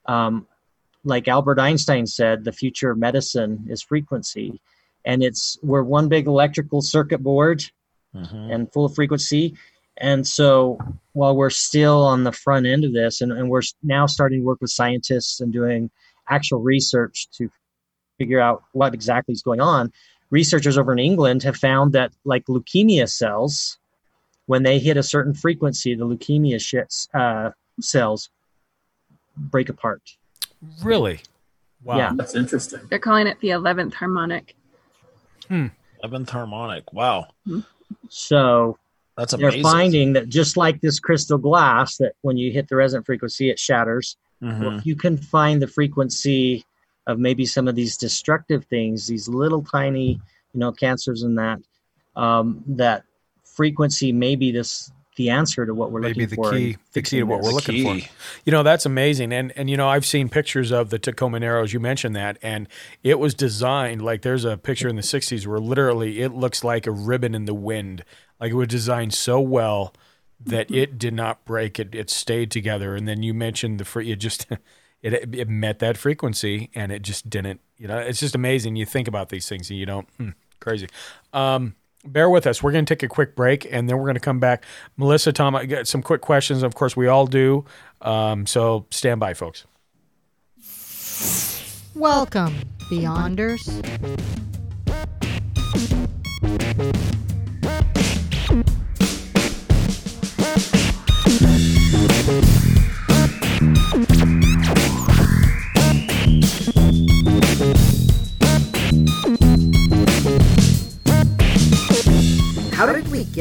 [0.06, 0.46] um,
[1.06, 4.60] like albert einstein said the future of medicine is frequency
[5.06, 7.64] and it's we're one big electrical circuit board
[8.16, 8.54] Mhm.
[8.54, 9.56] and full of frequency.
[9.98, 10.80] And so
[11.14, 14.46] while we're still on the front end of this, and, and we're now starting to
[14.46, 15.92] work with scientists and doing
[16.30, 17.50] actual research to
[18.18, 19.92] figure out what exactly is going on,
[20.30, 23.78] researchers over in England have found that, like leukemia cells,
[24.48, 28.30] when they hit a certain frequency, the leukemia shits, uh, cells
[29.38, 30.02] break apart.
[30.84, 31.22] Really?
[31.84, 31.98] Wow.
[31.98, 32.12] Yeah.
[32.16, 32.82] that's interesting.
[32.90, 34.56] They're calling it the 11th harmonic.
[36.04, 36.92] Eleventh harmonic.
[36.94, 37.28] Wow,
[38.10, 38.78] So
[39.18, 43.06] that's they're finding that just like this crystal glass, that when you hit the resonant
[43.06, 44.18] frequency, it shatters.
[44.42, 44.60] Mhm.
[44.60, 46.66] Well, if you can find the frequency
[47.08, 50.20] of maybe some of these destructive things, these little tiny,
[50.54, 51.60] you know, cancers and that,
[52.16, 53.04] um, that
[53.44, 56.52] frequency may be this the answer to what we're maybe looking the for.
[56.52, 57.46] key, the key to what this.
[57.46, 58.10] we're looking for.
[58.46, 59.32] You know, that's amazing.
[59.32, 61.74] And and you know, I've seen pictures of the Tacoma Narrows.
[61.74, 62.68] You mentioned that, and
[63.04, 66.88] it was designed like there's a picture in the '60s where literally it looks like
[66.88, 68.04] a ribbon in the wind.
[68.40, 69.94] Like it was designed so well
[70.46, 71.80] that it did not break.
[71.80, 72.96] It it stayed together.
[72.96, 74.12] And then you mentioned the free.
[74.12, 74.48] It just
[75.02, 77.62] it it met that frequency, and it just didn't.
[77.78, 78.76] You know, it's just amazing.
[78.76, 80.08] You think about these things, and you don't.
[80.18, 80.88] Hmm, crazy.
[81.34, 82.64] Um, bear with us.
[82.64, 84.64] We're going to take a quick break, and then we're going to come back.
[84.98, 86.64] Melissa, Tom, I got some quick questions.
[86.64, 87.66] Of course, we all do.
[88.02, 89.66] Um, so stand by, folks.
[91.96, 92.56] Welcome,
[92.90, 94.53] Beyonders.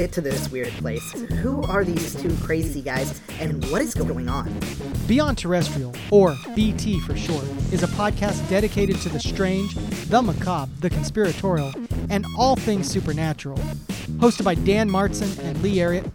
[0.03, 1.13] Get to this weird place?
[1.43, 4.53] Who are these two crazy guys, and what is going on?
[5.07, 9.73] Beyond Terrestrial, or BT for short, is a podcast dedicated to the strange,
[10.09, 11.73] the macabre, the conspiratorial,
[12.11, 13.59] and all things supernatural.
[14.19, 16.11] Hosted by Dan Martson and Lee Ariett,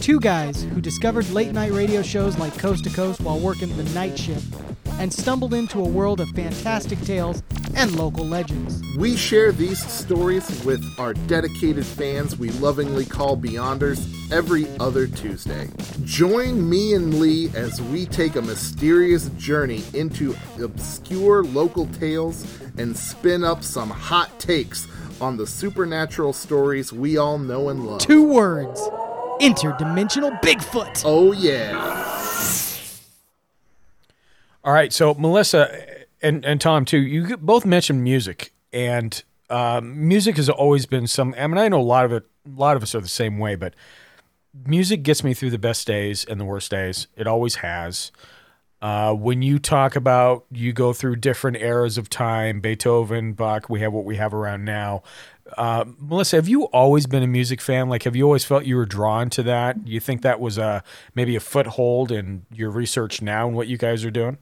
[0.00, 3.84] two guys who discovered late night radio shows like Coast to Coast while working the
[3.92, 4.65] night shift
[4.98, 7.42] and stumbled into a world of fantastic tales
[7.74, 8.82] and local legends.
[8.96, 15.68] We share these stories with our dedicated fans we lovingly call Beyonders every other Tuesday.
[16.04, 22.46] Join me and Lee as we take a mysterious journey into obscure local tales
[22.78, 24.86] and spin up some hot takes
[25.20, 28.00] on the supernatural stories we all know and love.
[28.00, 28.80] Two words
[29.40, 31.02] interdimensional Bigfoot.
[31.04, 32.15] Oh, yeah.
[34.66, 35.86] All right, so Melissa
[36.20, 36.98] and and Tom too.
[36.98, 41.36] You both mentioned music, and um, music has always been some.
[41.38, 42.24] I mean, I know a lot of it.
[42.44, 43.74] A lot of us are the same way, but
[44.66, 47.06] music gets me through the best days and the worst days.
[47.16, 48.10] It always has.
[48.82, 53.78] Uh, when you talk about you go through different eras of time, Beethoven, Bach, we
[53.80, 55.04] have what we have around now.
[55.56, 57.88] Uh, Melissa, have you always been a music fan?
[57.88, 59.86] Like, have you always felt you were drawn to that?
[59.86, 60.82] You think that was a
[61.14, 64.38] maybe a foothold in your research now and what you guys are doing?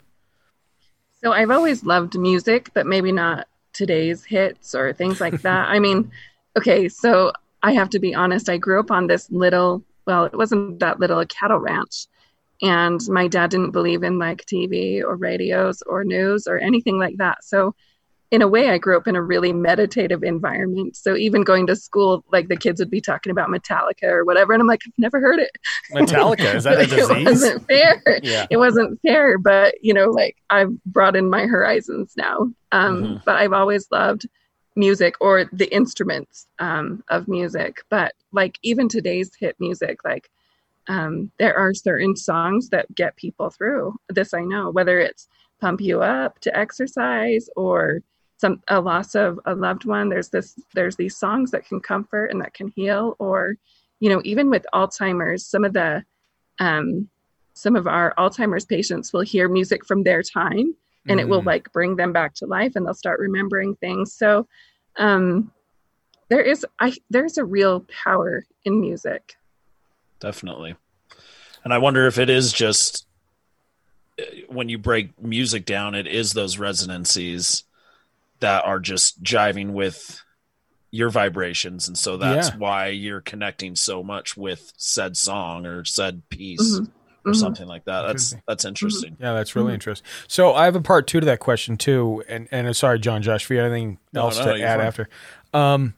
[1.24, 5.70] So I've always loved music, but maybe not today's hits or things like that.
[5.70, 6.12] I mean,
[6.58, 7.32] okay, so
[7.62, 8.50] I have to be honest.
[8.50, 12.08] I grew up on this little, well, it wasn't that little, a cattle ranch.
[12.60, 17.16] And my dad didn't believe in like TV or radios or news or anything like
[17.16, 17.42] that.
[17.42, 17.74] So,
[18.34, 20.96] in a way, I grew up in a really meditative environment.
[20.96, 24.52] So, even going to school, like the kids would be talking about Metallica or whatever.
[24.52, 25.56] And I'm like, I've never heard it.
[25.92, 27.08] Metallica, is that a disease?
[27.14, 28.02] It wasn't fair.
[28.24, 28.46] Yeah.
[28.50, 32.50] It wasn't fair, but you know, like I've broadened my horizons now.
[32.72, 33.16] Um, Mm-hmm.
[33.24, 34.26] But I've always loved
[34.76, 37.82] music or the instruments um, of music.
[37.88, 40.30] But like even today's hit music, like
[40.88, 43.94] um, there are certain songs that get people through.
[44.08, 45.28] This I know, whether it's
[45.60, 48.00] pump you up to exercise or
[48.36, 50.08] some a loss of a loved one.
[50.08, 53.16] There's this there's these songs that can comfort and that can heal.
[53.18, 53.56] Or
[54.00, 56.04] you know, even with Alzheimer's, some of the
[56.58, 57.08] um,
[57.54, 60.74] some of our Alzheimer's patients will hear music from their time
[61.08, 61.46] and it will Mm.
[61.46, 64.12] like bring them back to life and they'll start remembering things.
[64.12, 64.46] So
[64.96, 65.50] um
[66.30, 69.36] there is I there's a real power in music.
[70.20, 70.76] definitely.
[71.62, 73.06] And I wonder if it is just
[74.18, 77.64] uh, when you break music down, it is those resonancies
[78.44, 80.20] that are just jiving with
[80.90, 82.56] your vibrations, and so that's Yeah.
[82.56, 86.90] why you're connecting so much with said song or said piece Mhm.
[87.26, 87.36] or Mhm.
[87.36, 88.02] something like that.
[88.02, 88.42] That's Interesting.
[88.46, 89.16] that's interesting.
[89.18, 90.06] Yeah, that's really interesting.
[90.28, 93.22] So I have a part two to that question too, and and uh, sorry, John,
[93.22, 94.86] Josh, if you have anything No, else no, to you're add fine.
[94.86, 95.08] after.
[95.52, 95.94] Um,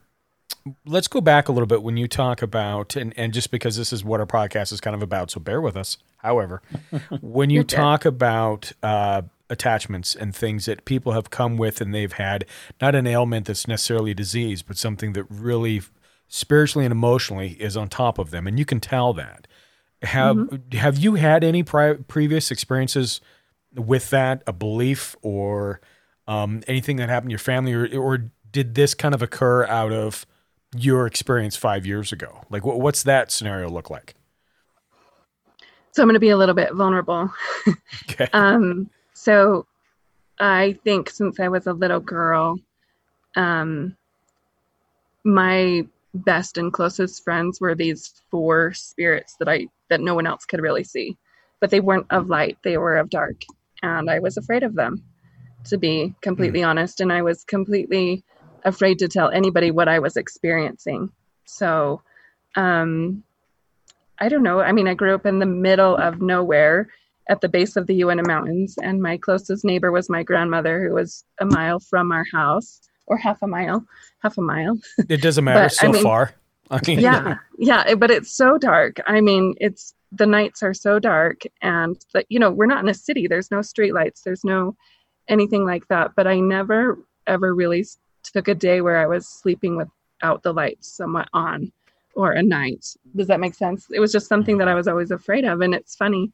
[0.87, 3.93] let's go back a little bit when you talk about and and just because this
[3.93, 5.99] is what our podcast is kind of about, so bear with us.
[6.19, 6.63] However,
[7.21, 12.13] when you talk about uh, attachments and things that people have come with and they've
[12.13, 12.45] had
[12.81, 15.83] not an ailment that's necessarily a disease, but something that really
[16.29, 19.47] spiritually and emotionally is on top of them, and you can tell that.
[20.03, 23.21] Have have you had any pri- previous experiences
[23.75, 25.81] with that, a belief or
[26.29, 29.93] um, anything that happened in your family, or, or did this kind of occur out
[29.93, 30.27] of
[30.77, 32.43] your experience five years ago?
[32.51, 34.15] Like, what, what's that scenario look like?
[35.93, 37.33] So I'm going to be a little bit vulnerable.
[38.11, 38.29] Okay.
[38.33, 38.91] Um,
[39.27, 39.67] so
[40.39, 42.61] I think since I was a little girl,
[43.37, 43.97] um,
[45.25, 50.45] my best and closest friends were these four spirits that I that no one else
[50.47, 51.17] could really see,
[51.61, 53.43] but they weren't of light; they were of dark,
[53.83, 55.03] and I was afraid of them.
[55.67, 57.01] to be completely honest.
[57.01, 58.25] And I was completely
[58.65, 61.11] afraid to tell anybody what I was experiencing.
[61.47, 62.03] So,
[62.57, 63.25] um,
[64.19, 64.61] I don't know.
[64.61, 66.89] I mean, I grew up in the middle of nowhere
[67.29, 70.95] at the base of the Uinta Mountains, and my closest neighbor was my grandmother, who
[70.95, 73.85] was a mile from our house, or half a mile,
[74.23, 74.79] half a mile.
[75.09, 76.35] It doesn't matter But, so I mean, far.
[76.71, 79.01] I mean, yeah, yeah, but it's so dark.
[79.07, 82.89] I mean, it's the nights are so dark, and the, you know, we're not in
[82.89, 83.27] a city.
[83.27, 84.23] There's no streetlights.
[84.23, 84.77] There's no
[85.29, 86.13] anything like that.
[86.17, 87.85] But I never ever really
[88.23, 91.71] took a day where I was sleeping without the lights somewhat on,
[92.15, 92.85] or a night.
[93.15, 93.87] Does that make sense?
[93.93, 96.33] It was just something that I was always afraid of, and it's funny.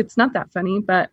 [0.00, 1.10] It's not that funny, but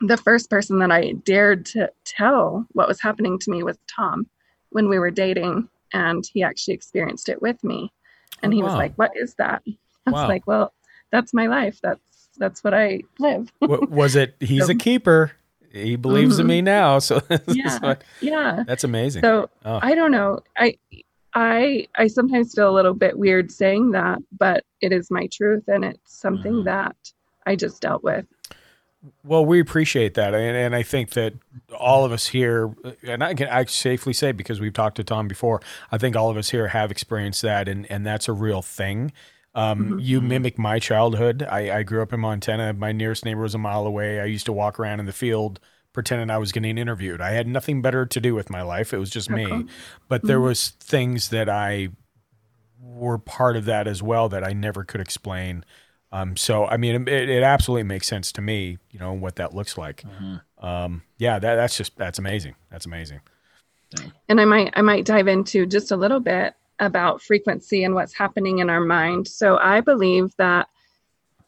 [0.00, 4.26] the first person that I dared to tell what was happening to me was Tom
[4.70, 7.92] when we were dating, and he actually experienced it with me.
[8.42, 9.62] And Oh, he was like, "What is that?"
[10.06, 10.72] I was like, "Well,
[11.12, 11.78] that's my life.
[11.82, 14.36] That's that's what I live." Was it?
[14.40, 15.32] He's a keeper.
[15.72, 16.50] He believes in Mhm.
[16.50, 16.98] me now.
[17.00, 18.64] So this is yeah, yeah.
[18.66, 19.22] that's amazing.
[19.22, 19.78] So Oh.
[19.82, 20.40] I don't know.
[20.56, 20.76] I
[21.34, 25.64] I I sometimes feel a little bit weird saying that, but it is my truth,
[25.68, 26.64] and it's something Mm-hmm.
[26.64, 26.96] that
[27.46, 28.26] I just dealt with.
[29.22, 31.34] Well, we appreciate that, and, and I think that
[31.78, 32.74] all of us here,
[33.06, 35.60] and I can I safely say because we've talked to Tom before,
[35.92, 39.12] I think all of us here have experienced that, and and that's a real thing.
[39.54, 41.46] Um, You mimic my childhood.
[41.48, 42.72] I, I grew up in Montana.
[42.74, 44.20] My nearest neighbor was a mile away.
[44.20, 45.60] I used to walk around in the field
[45.92, 47.22] pretending I was getting interviewed.
[47.22, 48.92] I had nothing better to do with my life.
[48.92, 49.64] It was just me.
[50.08, 50.42] But there Mhm.
[50.42, 51.88] was things that I
[52.78, 55.64] were part of that as well that I never could explain.
[56.12, 59.54] Um, so I mean, it, it absolutely makes sense to me, you know, what that
[59.54, 60.04] looks like.
[60.58, 62.54] Um, yeah, that, that's just that's amazing.
[62.70, 63.20] That's amazing.
[64.28, 68.14] and I might I might dive into just a little bit about frequency and what's
[68.14, 69.28] happening in our mind.
[69.28, 70.68] So I believe that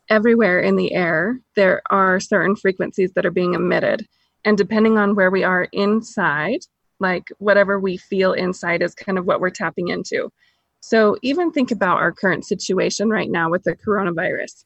[0.09, 4.09] everywhere in the air there are certain frequencies that are being emitted
[4.45, 6.61] and depending on where we are inside,
[7.01, 10.33] like whatever we feel inside is kind of what we're tapping into.
[10.81, 14.65] So even think about our current situation right now with the coronavirus.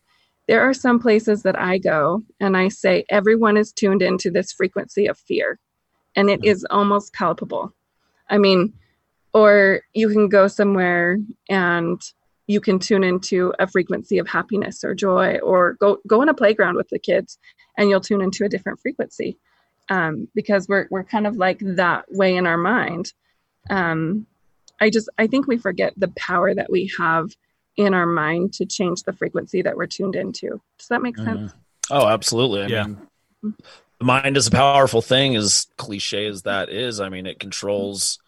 [0.49, 4.53] There are some places that I go and I say everyone is tuned into this
[4.53, 5.59] frequency of fear
[6.17, 7.73] and it is almost palpable.
[8.29, 8.73] I mean,
[9.33, 12.01] or you can go somewhere and
[12.47, 16.35] you can tune into a frequency of happiness or joy, or go go on a
[16.35, 17.39] playground with the kids
[17.79, 19.39] and you'll tune into a different frequency
[19.89, 23.13] um, because we're we're kind of like that way in our mind.
[23.71, 24.27] Um,
[24.83, 27.31] I just I think we forget the power that we have
[27.77, 30.61] in our mind to change the frequency that we're tuned into.
[30.79, 31.53] Does that make sense?
[31.91, 32.63] Oh, absolutely.
[32.63, 32.85] I Yeah.
[32.85, 33.57] mean,
[33.99, 37.01] the mind is a powerful thing, as cliche as that is.
[37.01, 38.19] I mean, it controls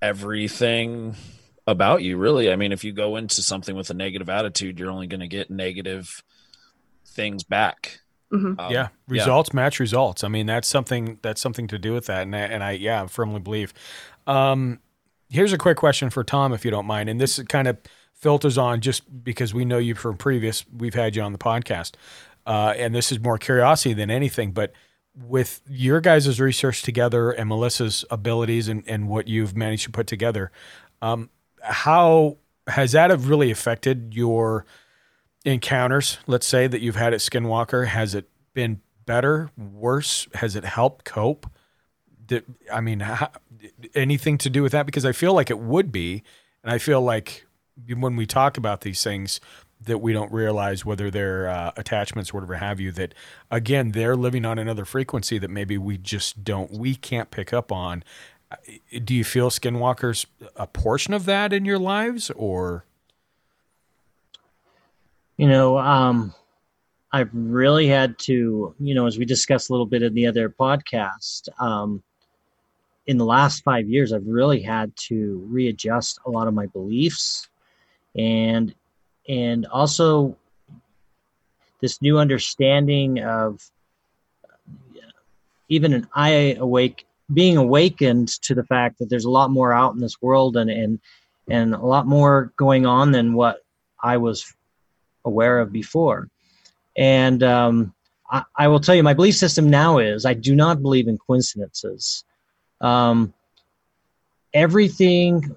[0.00, 1.14] everything
[1.66, 2.50] about you, really.
[2.50, 5.28] I mean, if you go into something with a negative attitude, you're only going to
[5.28, 6.22] get negative
[7.06, 8.00] things back.
[8.32, 8.58] Mhm.
[8.58, 10.24] Um, yeah, results match results.
[10.24, 13.02] I mean, that's something that's something to do with that, and I, and I yeah,
[13.02, 13.74] I firmly believe.
[14.26, 14.80] Um,
[15.32, 17.78] here's a quick question for Tom, if you don't mind, and this kind of
[18.12, 20.64] filters on just because we know you from previous.
[20.76, 21.92] We've had you on the podcast,
[22.46, 24.52] uh, and this is more curiosity than anything.
[24.52, 24.72] But
[25.16, 30.06] with your guys' research together and Melissa's abilities and, and what you've managed to put
[30.06, 30.52] together,
[31.00, 31.30] um,
[31.62, 34.66] how has that have really affected your
[35.44, 40.28] encounters, let's say that you've had at Skinwalker, has it been better, worse?
[40.34, 41.50] Has it helped cope?
[42.24, 43.30] Did, I mean, how,
[43.94, 44.86] anything to do with that?
[44.86, 46.22] Because I feel like it would be,
[46.62, 47.46] and I feel like
[47.88, 49.40] when we talk about these things,
[49.84, 52.92] that we don't realize whether they're uh, attachments or whatever have you.
[52.92, 53.14] That
[53.50, 57.72] again, they're living on another frequency that maybe we just don't, we can't pick up
[57.72, 58.04] on.
[58.50, 58.56] Uh,
[59.04, 62.84] Do you feel Skinwalker's a portion of that in your lives, or?
[65.36, 66.32] You know, um,
[67.10, 70.48] I've really had to, you know, as we discussed a little bit in the other
[70.48, 72.02] podcast, um,
[73.06, 77.48] in the last five years, I've really had to readjust a lot of my beliefs,
[78.16, 78.74] and
[79.28, 80.36] and also
[81.80, 83.60] this new understanding of
[85.68, 89.94] even an eye awake being awakened to the fact that there's a lot more out
[89.94, 91.00] in this world and and
[91.48, 93.64] and a lot more going on than what
[94.02, 94.54] I was
[95.24, 96.28] aware of before.
[96.96, 97.94] And um,
[98.30, 101.18] I, I will tell you, my belief system now is I do not believe in
[101.18, 102.24] coincidences.
[102.82, 103.32] Um,
[104.52, 105.56] everything,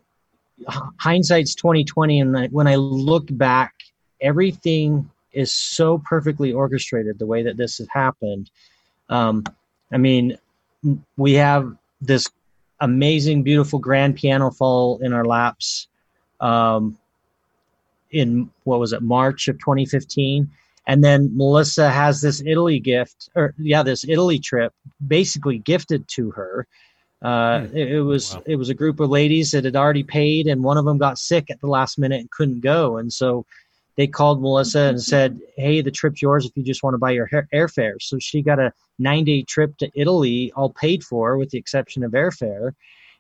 [0.98, 3.74] hindsight's twenty twenty, and I- when I look back,
[4.22, 8.50] everything is so perfectly orchestrated the way that this has happened.
[9.10, 9.44] Um,
[9.92, 10.38] I mean,
[11.18, 12.30] we have this
[12.80, 15.88] amazing, beautiful grand piano fall in our laps.
[16.40, 16.98] Um,
[18.12, 20.50] in what was it March of 2015
[20.88, 24.72] And then Melissa has this Italy gift, or yeah, this Italy trip
[25.08, 26.68] basically gifted to her.
[27.22, 30.64] Uh, it, it was it was a group of ladies that had already paid, and
[30.64, 33.46] one of them got sick at the last minute and couldn't go, and so
[33.96, 37.12] they called Melissa and said, "Hey, the trip's yours if you just want to buy
[37.12, 41.50] your hair- airfare." So she got a nine-day trip to Italy, all paid for, with
[41.50, 42.74] the exception of airfare,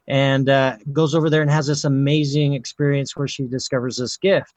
[0.07, 4.53] and uh, goes over there and has this amazing experience where she discovers this gift.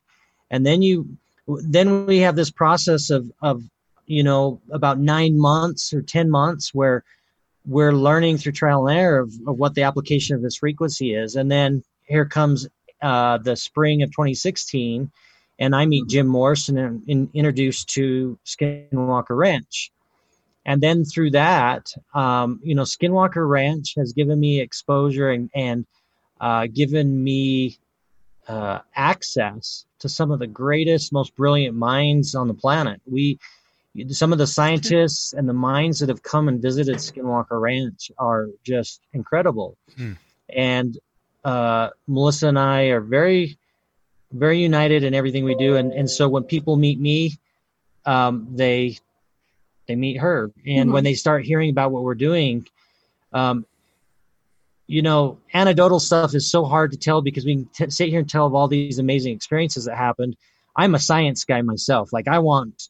[0.50, 1.16] And then you,
[1.46, 3.62] then we have this process of of
[4.06, 7.04] you know about nine months or ten months where
[7.68, 11.36] we're learning through trial and error of, of what the application of this frequency is,
[11.36, 12.66] and then here comes
[13.02, 15.12] uh, the spring of 2016
[15.58, 19.90] and I meet Jim Morrison and, and introduced to Skinwalker Ranch.
[20.64, 25.86] And then through that, um, you know, Skinwalker Ranch has given me exposure and, and
[26.40, 27.78] uh, given me
[28.46, 33.00] uh, access to some of the greatest, most brilliant minds on the planet.
[33.10, 33.38] We,
[34.10, 38.48] some of the scientists and the minds that have come and visited Skinwalker Ranch are
[38.64, 39.76] just incredible.
[39.96, 40.12] Hmm.
[40.54, 40.98] And
[41.44, 43.58] uh, Melissa and I are very
[44.32, 47.32] very united in everything we do and and so when people meet me
[48.04, 48.98] um, they
[49.86, 50.92] they meet her and Mhm.
[50.92, 52.66] when they start hearing about what we're doing
[53.32, 53.64] um,
[54.86, 58.20] you know anecdotal stuff is so hard to tell because we can t- sit here
[58.20, 60.36] and tell of all these amazing experiences that happened
[60.76, 62.88] i'm a science guy myself like i want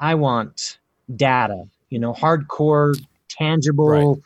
[0.00, 0.78] i want
[1.16, 2.94] data you know hardcore
[3.28, 4.20] tangible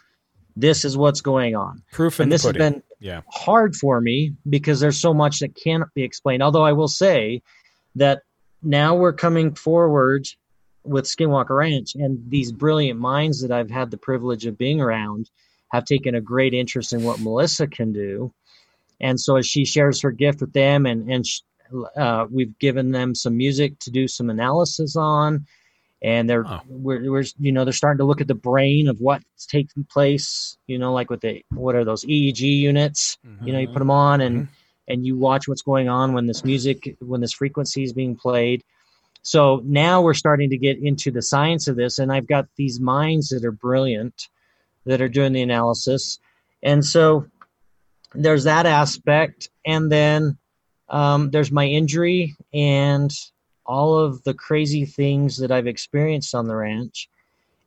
[0.56, 3.22] this is what's going on Proof and this has been Yeah.
[3.30, 6.42] hard for me because there's so much that can't be explained.
[6.42, 7.42] Although I will say
[7.96, 8.22] that
[8.62, 10.28] now we're coming forward
[10.84, 15.30] with Skinwalker Ranch, and these brilliant minds that I've had the privilege of being around
[15.72, 18.32] have taken a great interest in what Melissa can do.
[19.00, 21.40] And so as she shares her gift with them, and and sh-
[21.96, 25.46] uh, we've given them some music to do some analysis on,
[26.02, 29.46] and they're we're, we're you know they're starting to look at the brain of what's
[29.46, 30.56] taking place.
[30.66, 33.18] You know, like with the what are those EEG units?
[33.46, 34.48] You know, you put them on and
[34.88, 38.62] and you watch what's going on when this music when this frequency is being played.
[39.22, 42.80] So now we're starting to get into the science of this, and I've got these
[42.80, 44.28] minds that are brilliant
[44.84, 46.18] that are doing the analysis,
[46.62, 47.26] and so
[48.14, 50.36] there's that aspect, and then
[50.88, 53.12] um, there's my injury and
[53.66, 57.08] all of the crazy things that I've experienced on the ranch.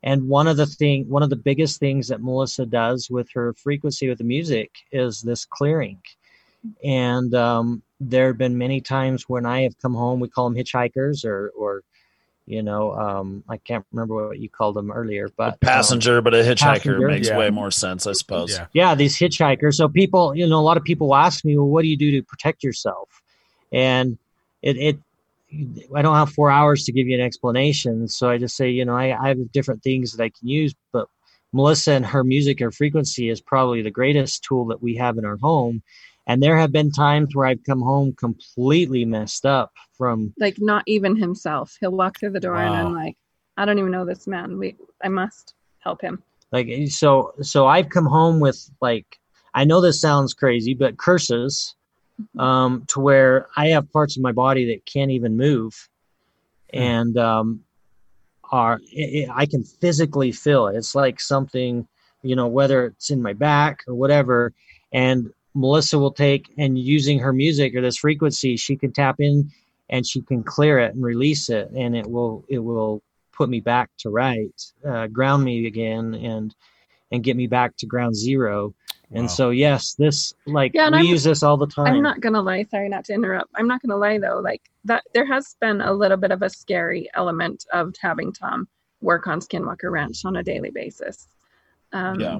[0.03, 3.53] And one of the thing, one of the biggest things that Melissa does with her
[3.53, 5.99] frequency with the music is this clearing.
[6.83, 10.19] And um, there have been many times when I have come home.
[10.19, 11.81] We call them hitchhikers, or, or
[12.45, 16.35] you know, um, I can't remember what you called them earlier, but um, Passenger, but
[16.35, 17.07] a hitchhiker passenger.
[17.07, 17.37] makes Yeah.
[17.37, 18.51] way more sense, I suppose.
[18.51, 18.67] Yeah.
[18.73, 21.81] yeah these hitchhikers so people you know a lot of people ask me well what
[21.81, 23.23] do you do to protect yourself
[23.71, 24.17] and
[24.61, 24.99] it, it
[25.95, 28.83] i don't have four hours to give you an explanation so i just say you
[28.85, 31.07] know I, I have different things that i can use but
[31.53, 35.25] melissa and her music or frequency is probably the greatest tool that we have in
[35.25, 35.81] our home
[36.27, 40.83] and there have been times where i've come home completely messed up from Like not
[40.87, 41.77] even himself.
[41.79, 43.15] He'll walk through the door and I'm like,
[43.55, 44.57] I don't even know this man.
[44.57, 46.21] We I must help him.
[46.51, 49.05] like so so i've come home with like
[49.53, 51.75] i know this sounds crazy but curses
[52.37, 55.89] um to where i have parts of my body that can't even move.
[56.73, 57.61] And um
[58.51, 60.75] are it, it, i can physically feel it.
[60.75, 61.87] It's like something
[62.23, 64.53] you know whether it's in my back or whatever.
[64.91, 69.51] And melissa will take and using her music or this frequency she can tap in
[69.89, 71.69] and she can clear it and release it.
[71.75, 73.01] And it will it will
[73.33, 76.55] put me back to right uh, ground me again and
[77.11, 78.73] and get me back to ground zero
[79.13, 82.21] and so yes this like Yeah, we I'm- use this all the time I'm not
[82.21, 83.51] gonna lie, sorry not to interrupt.
[83.55, 86.49] I'm not gonna lie though, like that there has been a little bit of a
[86.49, 88.67] scary element of having Tom
[89.01, 91.27] work on Skinwalker Ranch on a daily basis.
[91.93, 92.39] Um, Yeah.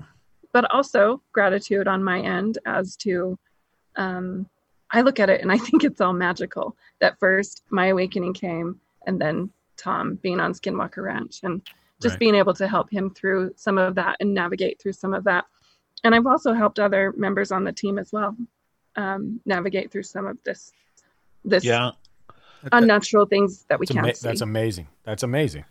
[0.54, 3.38] But also gratitude on my end as to
[3.98, 4.48] um,
[4.92, 6.76] I look at it and I think it's all magical.
[7.00, 11.62] That first my awakening came and then Tom being on Skinwalker Ranch and
[12.02, 12.20] just Right.
[12.20, 15.46] being able to help him through some of that and navigate through some of that.
[16.06, 18.38] And I've also helped other members on the team as well
[18.96, 20.72] um, navigate through some of this
[21.44, 21.92] this Yeah.
[22.72, 24.28] unnatural things that we That's, can't ama- see.
[24.28, 24.88] that's amazing.
[25.04, 25.66] That's amazing.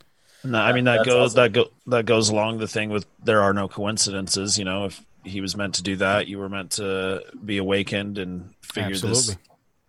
[0.45, 1.37] No, I mean that That's goes awesome.
[1.45, 4.59] that go that goes along the thing with there are no coincidences.
[4.59, 8.18] You know, if he was meant to do that, you were meant to be awakened
[8.18, 9.35] and figure this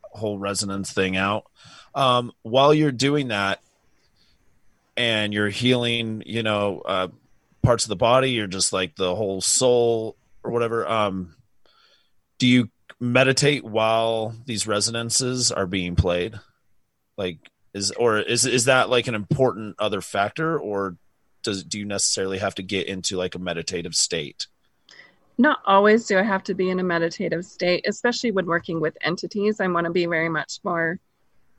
[0.03, 1.43] whole resonance thing out.
[1.93, 3.59] Um, while you're doing that,
[4.95, 7.07] and you're healing, you know, uh,
[7.61, 10.15] parts of the body, you're just like the whole soul
[10.45, 10.87] or whatever.
[10.87, 11.35] Um,
[12.37, 12.69] do you
[12.99, 16.39] meditate while these resonances are being played?
[17.17, 17.39] Like,
[17.73, 20.97] Is or is is that like an important other factor, or
[21.43, 24.47] does do you necessarily have to get into like a meditative state?
[25.37, 28.97] Not always do I have to be in a meditative state, especially when working with
[29.01, 29.59] entities.
[29.59, 30.99] I want to be very much more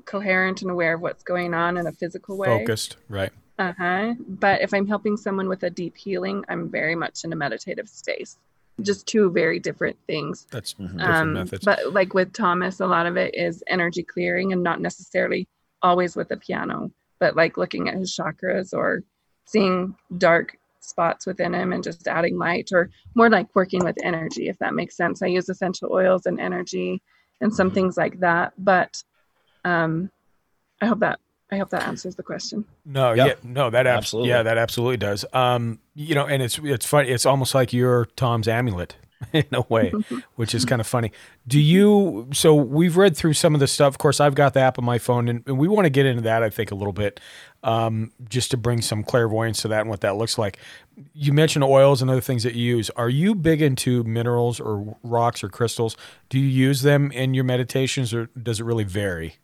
[0.07, 2.47] coherent and aware of what's going on in a physical way.
[2.47, 3.32] Focused, right?
[3.59, 4.14] Uh huh.
[4.26, 7.89] But if I'm helping someone with a deep healing, I'm very much in a meditative
[7.89, 8.39] space.
[8.82, 10.46] Just two very different things.
[10.50, 11.64] That's different Um, methods.
[11.64, 15.48] but like with Thomas, a lot of it is energy clearing and not necessarily
[15.82, 19.02] always with the piano, but like looking at his chakras or
[19.46, 24.48] seeing dark spots within him and just adding light or more like working with energy,
[24.48, 25.22] if that makes sense.
[25.22, 27.00] I use essential oils and energy
[27.40, 28.52] and some things like that.
[28.58, 29.02] But
[29.64, 30.10] um,
[30.82, 31.18] I hope that
[31.51, 32.64] I hope that answers the question.
[32.84, 35.24] No, yeah, no, that abs- absolutely, yeah, that absolutely does.
[35.32, 37.09] Um, you know, and it's it's funny.
[37.11, 38.97] It's almost like you're Tom's amulet
[39.32, 39.92] in a way,
[40.34, 41.12] which is kind of funny.
[41.47, 42.28] Do you?
[42.32, 43.94] So we've read through some of the stuff.
[43.94, 46.05] Of course, I've got the app on my phone, and, and we want to get
[46.05, 46.42] into that.
[46.42, 47.20] I think a little bit,
[47.62, 50.59] um, just to bring some clairvoyance to that and what that looks like.
[51.14, 52.90] You mentioned oils and other things that you use.
[52.90, 55.97] Are you big into minerals or rocks or crystals?
[56.28, 59.36] Do you use them in your meditations, or does it really vary?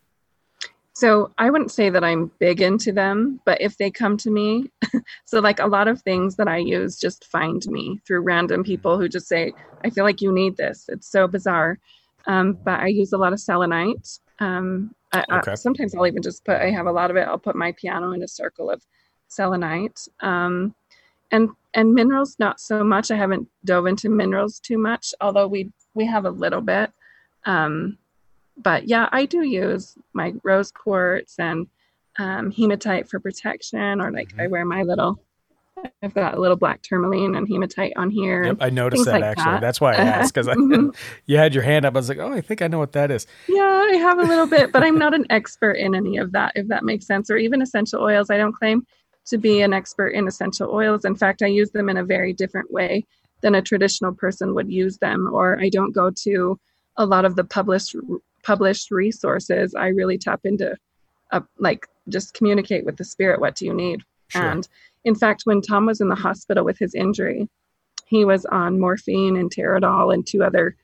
[0.93, 4.71] So I wouldn't say that I'm big into them, but if they come to me,
[5.25, 8.99] so like a lot of things that I use just find me through random people
[8.99, 10.85] who just say, I feel like you need this.
[10.89, 11.79] It's so bizarre.
[12.27, 14.19] Um, but I use a lot of selenite.
[14.39, 15.51] Um, I, Okay.
[15.51, 17.27] I, sometimes I'll even just put, I have a lot of it.
[17.27, 18.85] I'll put my piano in a circle of
[19.27, 19.99] selenite.
[20.21, 20.75] Um,
[21.31, 23.09] and, and minerals, not so much.
[23.09, 26.91] I haven't dove into minerals too much, although we, we have a little bit.
[27.45, 27.97] Um,
[28.57, 31.67] but yeah, I do use my rose quartz and
[32.19, 34.41] um, hematite for protection, or like Mm-hmm.
[34.41, 35.19] I wear my little.
[36.01, 38.43] I've got a little black tourmaline and hematite on here.
[38.45, 39.43] Yep, I noticed that like actually.
[39.45, 39.61] that.
[39.61, 40.95] That's why I asked because Mhm.
[41.25, 41.95] you had your hand up.
[41.95, 43.25] I was like, oh, I think I know what that is.
[43.49, 46.53] Yeah, I have a little bit, but I'm not an expert in any of that,
[46.55, 48.29] if that makes sense, or even essential oils.
[48.29, 48.85] I don't claim
[49.25, 51.03] to be an expert in essential oils.
[51.05, 53.05] In fact, I use them in a very different way
[53.41, 56.59] than a traditional person would use them, or I don't go to
[56.97, 57.95] a lot of the published
[58.43, 59.73] published resources.
[59.75, 60.77] I really tap into,
[61.31, 63.39] uh, like, just communicate with the spirit.
[63.39, 64.01] What do you need?
[64.27, 64.43] Sure.
[64.43, 64.67] And
[65.03, 67.49] in fact, when Tom was in the hospital with his injury,
[68.05, 70.75] he was on morphine and Toradol and two other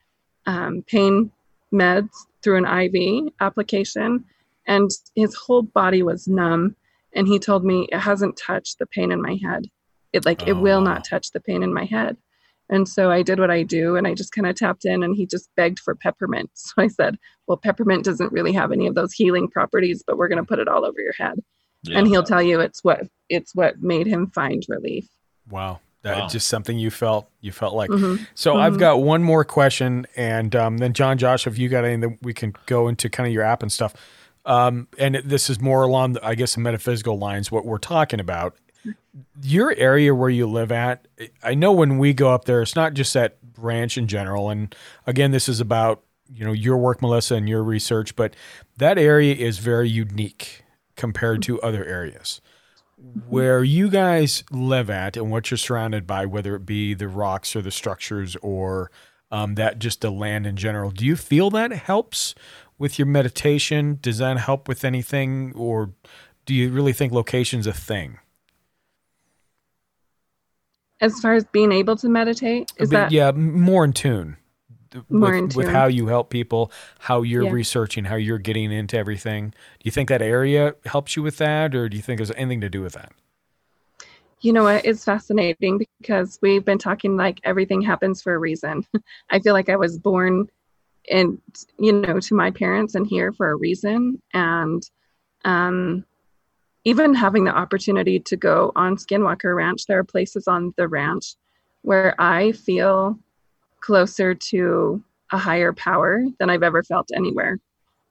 [0.46, 1.32] um, pain
[1.74, 2.10] meds
[2.42, 4.24] through an IV application,
[4.66, 6.76] and his whole body was numb.
[7.14, 9.66] And he told me it hasn't touched the pain in my head.
[10.14, 12.18] It like it will not touch the pain in my head.
[12.70, 15.16] And so I did what I do, and I just kind of tapped in, and
[15.16, 16.52] he just begged for peppermint.
[16.56, 17.18] So I said,
[17.48, 20.60] "Well, peppermint doesn't really have any of those healing properties, but we're going to put
[20.60, 21.40] it all over your head."
[21.92, 25.08] And he'll tell you it's what it's what made him find relief.
[25.50, 25.80] Wow.
[26.04, 26.28] That Wow.
[26.28, 27.90] just something you felt you felt like.
[27.90, 28.20] Mhm.
[28.36, 28.80] So I've Mhm.
[28.80, 32.54] got one more question, and um, then John, Josh, if you got anything, we can
[32.68, 33.94] go into kind of your app and stuff.
[34.46, 37.52] Um, and this is more along, the, I guess, the metaphysical lines.
[37.52, 38.56] What we're talking about,
[39.42, 41.08] your area where you live at.
[41.44, 44.50] I know when we go up there, it's not just that ranch in general.
[44.50, 44.74] And
[45.06, 48.36] again, this is about you know your work, Melissa, and your research, but
[48.78, 50.64] that area is very unique
[50.96, 52.42] compared to other areas
[53.28, 57.56] where you guys live at and what you're surrounded by, whether it be the rocks
[57.56, 58.92] or the structures or
[59.32, 60.92] um, that just the land in general.
[60.92, 62.36] Do you feel that helps
[62.78, 64.00] with your meditation?
[64.02, 65.94] Does that help with anything, or
[66.46, 68.20] do you really think location's a thing?
[71.02, 74.38] As far as being able to meditate, is But that yeah, more in tune.
[75.10, 77.52] More with, in with how you help people, how you're Yeah.
[77.52, 79.50] researching, how you're getting into everything.
[79.52, 82.62] Do you think that area helps you with that, or do you think there's anything
[82.62, 83.12] to do with that?
[84.42, 84.86] You know what?
[84.86, 88.86] It's fascinating because we've been talking like everything happens for a reason.
[89.30, 90.50] I feel like I was born
[91.10, 91.42] and
[91.80, 94.84] you know to my parents and here for a reason and
[95.46, 96.06] um
[96.90, 101.36] even having the opportunity to go on Skinwalker Ranch, there are places on the ranch
[101.84, 103.20] where I feel
[103.80, 107.60] closer to a higher power than I've ever felt anywhere.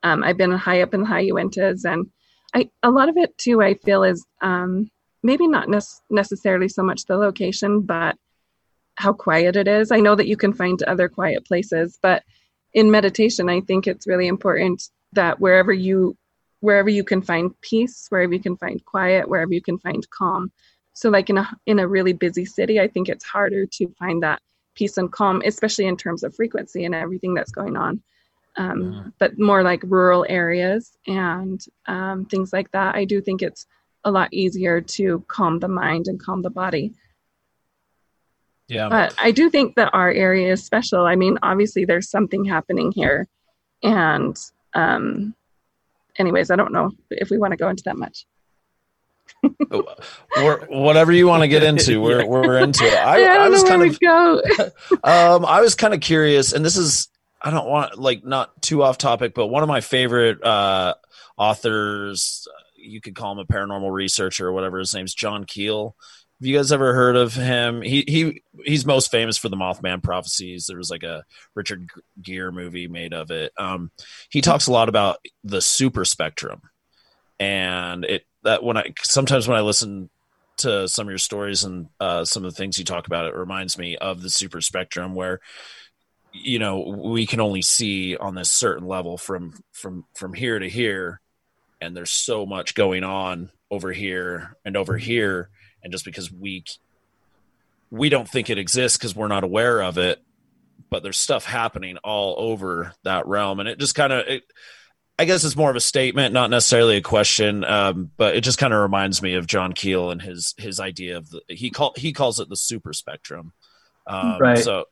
[0.05, 2.09] Um, I've been high up in the high Uintas, and
[2.55, 3.61] I a lot of it too.
[3.61, 4.89] I feel is um,
[5.25, 8.15] maybe not nec- necessarily so much the location, but
[8.95, 9.91] how quiet it is.
[9.91, 12.23] I know that you can find other quiet places, but
[12.75, 16.17] in meditation, I think it's really important that wherever you
[16.61, 20.51] wherever you can find peace, wherever you can find quiet, wherever you can find calm.
[20.93, 24.23] So like in a in a really busy city, I think it's harder to find
[24.23, 24.41] that
[24.75, 28.03] peace and calm, especially in terms of frequency and everything that's going on.
[28.57, 33.67] Um, But more like rural areas and um, things like that, I do think it's
[34.05, 36.95] a lot easier to calm the mind and calm the body.
[38.69, 38.89] Yeah.
[38.89, 41.07] But I do think that our area is special.
[41.07, 43.27] I mean, obviously there's something happening here,
[43.83, 44.37] and
[44.75, 45.35] um,
[46.19, 48.27] anyways, I don't know if we want to go into that much.
[50.37, 52.95] We're, whatever you want to get into, we're we're into it.
[52.95, 54.43] I, I I was kind of go.
[55.05, 57.09] um, I was kind of curious, and this is
[57.41, 60.95] I don't want like not too off topic, but one of my favorite uh,
[61.37, 64.79] authors, you could call him a paranormal researcher or whatever.
[64.79, 65.95] His name's John Keel.
[66.41, 67.83] Have you guys ever heard of him?
[67.83, 70.67] He he he's most famous for the Mothman prophecies.
[70.67, 71.25] There was like a
[71.57, 71.91] Richard
[72.23, 73.53] Gere movie made of it.
[73.59, 73.91] Um,
[74.31, 76.63] he talks a lot about the super spectrum,
[77.41, 80.11] and it that when I sometimes when I listen
[80.59, 83.35] to some of your stories and uh, some of the things you talk about, it
[83.35, 85.41] reminds me of the super spectrum where
[86.33, 90.69] you know we can only see on this certain level from from from here to
[90.69, 91.21] here
[91.81, 95.51] and there's so much going on over here and over here
[95.83, 96.65] and just because we
[97.91, 100.23] we don't think it exists because we're not aware of it
[100.91, 103.61] but there's stuff happening all over that realm.
[103.61, 104.25] And it just kind of
[105.21, 108.59] i guess it's more of a statement not necessarily a question um, but it just
[108.59, 111.93] kind of reminds me of john keel and his his idea of the he call
[111.97, 113.53] he calls it the super spectrum.
[114.07, 114.59] Um, Right.
[114.59, 114.85] so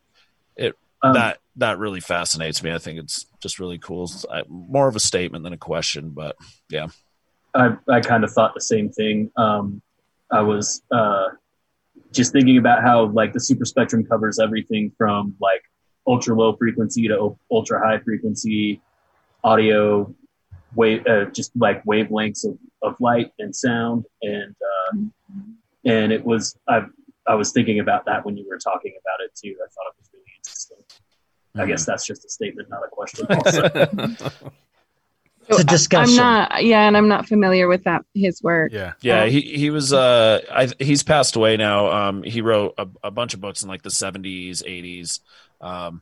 [0.55, 2.71] it Um, that that really fascinates me.
[2.73, 4.03] I think it's just really cool.
[4.03, 6.35] It's, I, more of a statement than a question but
[6.69, 6.87] yeah.
[7.55, 9.31] I, I kind of thought the same thing.
[9.35, 9.81] Um,
[10.31, 11.27] I was uh,
[12.11, 15.61] just thinking about how like the super spectrum covers everything from like
[16.05, 18.81] ultra low frequency to ultra high frequency
[19.43, 20.13] audio
[20.75, 24.05] wave, uh, just like wavelengths of, of light and sound.
[24.21, 24.97] And, uh,
[25.85, 26.83] and it was, I,
[27.27, 29.55] I was thinking about that when you were talking about it too.
[29.61, 30.77] I thought it was really interesting.
[31.55, 33.27] I guess that's just a statement, not a question.
[35.49, 35.61] Also.
[35.61, 36.19] It's a discussion.
[36.19, 38.71] I'm not, yeah, and I'm not familiar with that his work.
[38.73, 42.87] Yeah, yeah he he was uh I, he's passed away now um he wrote a,
[43.03, 45.19] a bunch of books in like the 70s 80s
[45.61, 46.01] um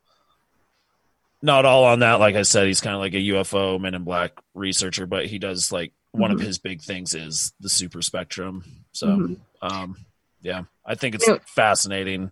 [1.41, 4.03] not all on that like i said he's kind of like a ufo men in
[4.03, 6.43] black researcher but he does like one of Mhm.
[6.43, 9.39] his big things is the super spectrum so Mhm.
[9.61, 9.95] um
[10.41, 11.37] yeah i think it's Yeah.
[11.45, 12.31] fascinating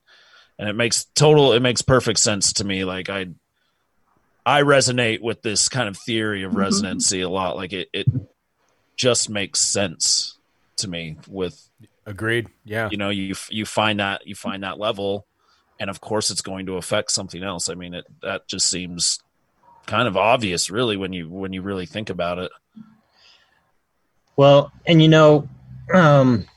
[0.57, 3.27] and it makes total it makes perfect sense to me like i
[4.45, 6.57] i resonate with this kind of theory of Mhm.
[6.57, 7.55] resonancy a lot.
[7.55, 8.07] Like it it
[8.95, 10.37] just makes sense
[10.77, 11.69] to me with
[12.05, 12.47] agreed.
[12.65, 12.89] Yeah.
[12.91, 15.25] you know you you find that you find that level
[15.79, 17.69] and of course it's going to affect something else.
[17.69, 19.19] I mean it that just seems
[19.87, 22.51] kind of obvious really when you when you really think about it.
[24.35, 25.47] Well, and you know,
[25.93, 26.47] um,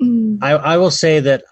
[0.00, 0.38] Mm.
[0.42, 1.44] I, I will say that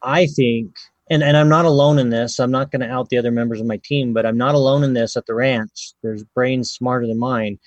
[0.00, 0.74] I think,
[1.08, 2.40] and, and I'm not alone in this.
[2.40, 4.82] I'm not going to out the other members of my team, but I'm not alone
[4.82, 5.92] in this at the ranch.
[6.02, 7.58] There's brains smarter than mine.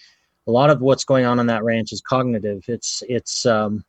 [0.47, 2.63] A lot of what's going on on that ranch is cognitive.
[2.67, 3.85] It's it's um,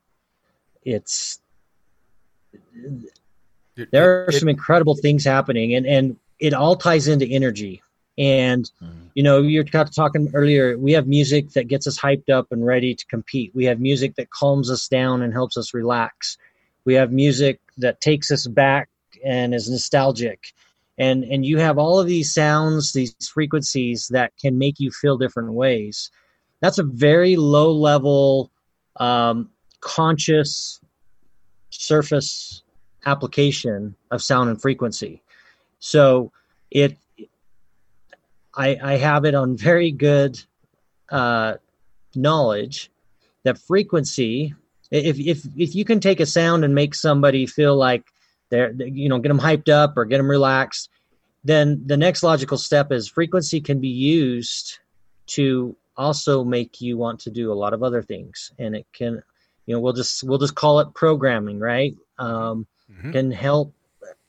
[0.85, 1.41] it's
[3.91, 7.83] there are some incredible things happening, and and it all ties into energy.
[8.19, 8.71] And
[9.15, 10.77] you know, you're kind of talking earlier.
[10.79, 13.53] We have music that gets us hyped up and ready to compete.
[13.55, 16.37] We have music that calms us down and helps us relax.
[16.85, 18.90] We have music that takes us back
[19.25, 20.53] and is nostalgic.
[20.99, 25.17] And and you have all of these sounds, these frequencies that can make you feel
[25.17, 26.11] different ways.
[26.61, 28.51] That's a very low level,
[28.97, 29.51] um,
[29.81, 30.81] conscious
[31.71, 32.63] surface
[33.07, 35.23] application of sound and frequency.
[35.79, 36.33] So
[36.71, 36.99] it
[38.55, 40.39] I, I have it on very good
[41.11, 41.55] uh,
[42.15, 42.91] knowledge
[43.45, 44.55] that frequency
[44.91, 48.05] if, if if you can take a sound and make somebody feel like
[48.51, 50.89] they're you know get them hyped up or get them relaxed.
[51.43, 54.79] Then the next logical step is frequency can be used
[55.29, 58.53] to also make you want to do a lot of other things.
[58.59, 59.23] And it can
[59.67, 61.95] you know we'll just we'll just call it programming right?
[62.19, 63.13] Um, Mhm.
[63.13, 63.73] can help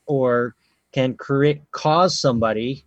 [0.05, 0.55] or
[0.91, 2.86] can create cause somebody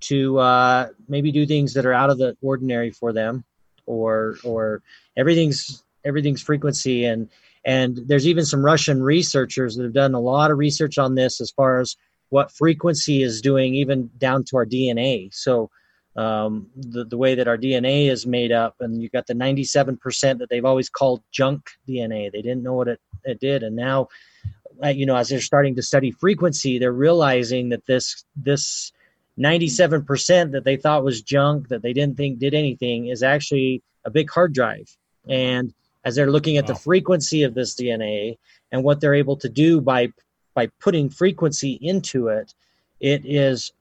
[0.00, 3.44] to uh, maybe do things that are out of the ordinary for them
[3.86, 4.82] or or
[5.16, 7.28] everything's everything's frequency and
[7.64, 11.40] and there's even some russian researchers that have done a lot of research on this
[11.40, 11.96] as far as
[12.30, 15.70] what frequency is doing even down to our dna so
[16.16, 20.38] um, the, the way that our dna is made up and you've got the 97%
[20.38, 23.62] that they've always called junk dna they didn't know what it, it did.
[23.62, 24.08] And now
[24.82, 28.92] uh, you know as they're starting to study frequency they're realizing that this this
[29.40, 34.10] 97% that they thought was junk that they didn't think did anything is actually a
[34.10, 34.94] big hard drive.
[35.28, 35.72] And
[36.04, 38.36] as they're looking at the frequency of this dna
[38.72, 40.12] and what they're able to do by
[40.54, 42.54] by putting frequency into it
[43.00, 43.72] it is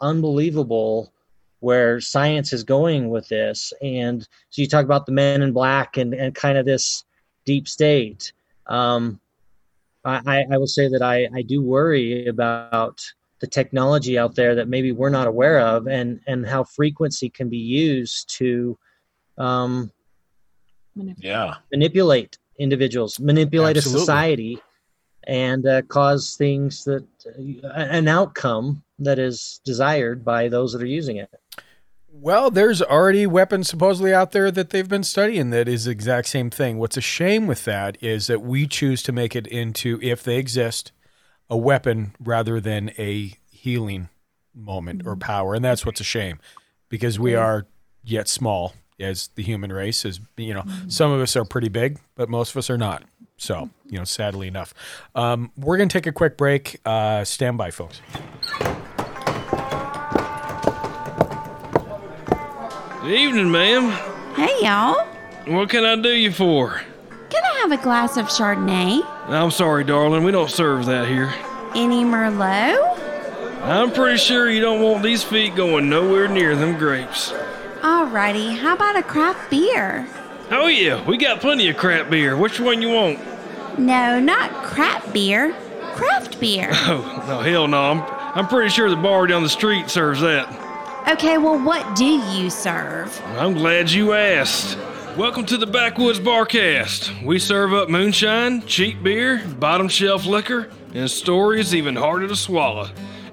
[0.00, 1.12] unbelievable
[1.60, 3.72] where science is going with this.
[3.82, 7.04] And so you talk about the men in black and, and kind of this
[7.44, 8.32] deep state.
[8.66, 9.20] Um,
[10.04, 13.00] I, I- I will say that I, I do worry about
[13.40, 17.48] the technology out there that maybe we're not aware of and, and how frequency can
[17.48, 18.78] be used to
[19.36, 19.90] um,
[21.18, 21.54] Yeah.
[21.72, 23.98] manipulate individuals, manipulate Absolutely.
[23.98, 24.62] a society,
[25.24, 30.86] and uh, cause things that uh, an outcome that is desired by those that are
[30.86, 31.30] using it.
[32.10, 36.28] Well, there's already weapons supposedly out there that they've been studying that is the exact
[36.28, 36.78] same thing.
[36.78, 40.38] What's a shame with that is that we choose to make it into, if they
[40.38, 40.90] exist,
[41.48, 44.08] a weapon rather than a healing
[44.54, 45.54] moment or power.
[45.54, 46.40] And that's what's a shame
[46.88, 47.66] because we are
[48.02, 51.98] yet small as the human race is, you know, some of us are pretty big,
[52.16, 53.04] but most of us are not.
[53.36, 54.74] So, you know, sadly enough.
[55.14, 56.80] Um, we're going to take a quick break.
[56.84, 58.00] Uh, stand by, folks.
[63.02, 63.90] Good evening, ma'am.
[64.34, 65.06] Hey, y'all.
[65.46, 66.82] What can I do you for?
[67.30, 69.02] Can I have a glass of Chardonnay?
[69.28, 70.24] I'm sorry, darling.
[70.24, 71.32] We don't serve that here.
[71.74, 72.98] Any Merlot?
[73.62, 77.32] I'm pretty sure you don't want these feet going nowhere near them grapes.
[77.82, 80.08] Alrighty, how about a craft beer?
[80.50, 82.36] Oh, yeah, we got plenty of craft beer.
[82.36, 83.20] Which one you want?
[83.78, 85.54] No, not crap beer.
[85.94, 86.70] Craft beer.
[86.72, 87.80] Oh, no, hell no.
[87.80, 88.02] I'm,
[88.36, 90.48] I'm pretty sure the bar down the street serves that.
[91.08, 93.20] Okay, well, what do you serve?
[93.36, 94.76] I'm glad you asked.
[95.16, 97.24] Welcome to the Backwoods Barcast.
[97.24, 102.88] We serve up moonshine, cheap beer, bottom shelf liquor, and stories even harder to swallow.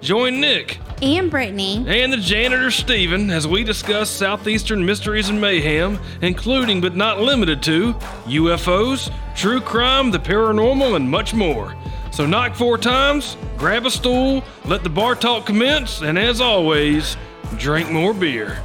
[0.06, 1.84] Join Nick And Brittany.
[1.88, 7.64] and the janitor Steven as we discuss southeastern mysteries and mayhem, including but not limited
[7.64, 7.94] to
[8.28, 11.76] UFOs, true crime, the paranormal, and much more.
[12.12, 17.18] So knock four times, grab a stool, let the bar talk commence, and as always,
[17.58, 18.62] drink more beer.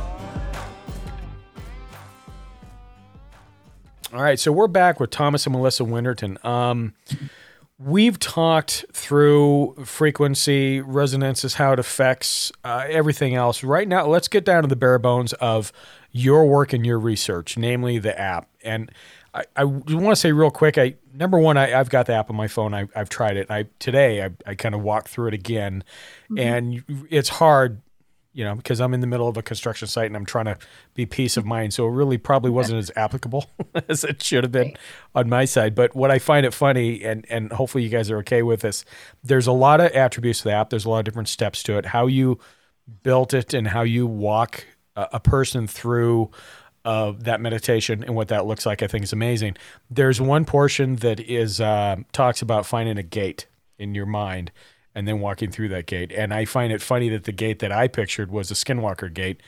[4.13, 6.37] All right, so we're back with Thomas and Melissa Winterton.
[6.45, 6.93] Um,
[7.81, 13.65] we've talked through frequency, resonances, how it affects uh, everything else.
[13.65, 15.73] Right now, let's get down to the bare bones of
[16.13, 18.49] your work and your research, namely the app.
[18.63, 18.93] And
[19.33, 22.29] I, I want to say real quick, I number one, I, I've got the app
[22.29, 22.75] on my phone.
[22.75, 23.51] I, I've tried it.
[23.51, 25.85] I today I, I kind of walked through it again,
[26.37, 27.81] and it's hard
[28.33, 30.57] you know, because I'm in the middle of a construction site and I'm trying to
[30.95, 31.75] be peace of mind.
[31.75, 33.51] So it really probably wasn't as applicable
[33.89, 34.77] as it should have been
[35.15, 35.75] on my side.
[35.75, 38.85] But what I find it funny, and and hopefully you guys are okay with this,
[39.25, 40.71] there's a lot of attributes to the app.
[40.71, 41.87] There's a lot of different steps to it.
[41.87, 42.39] How you
[43.03, 44.65] built it and how you walk
[44.95, 46.31] a, a person through
[46.85, 49.57] uh, that meditation and what that looks like, I think is amazing.
[49.91, 53.47] There's one portion that is uh, talks about finding a gate
[53.79, 54.53] in your mind
[54.95, 56.13] and then walking through that gate.
[56.13, 59.41] And I find it funny that the gate that I pictured was a Skinwalker gate.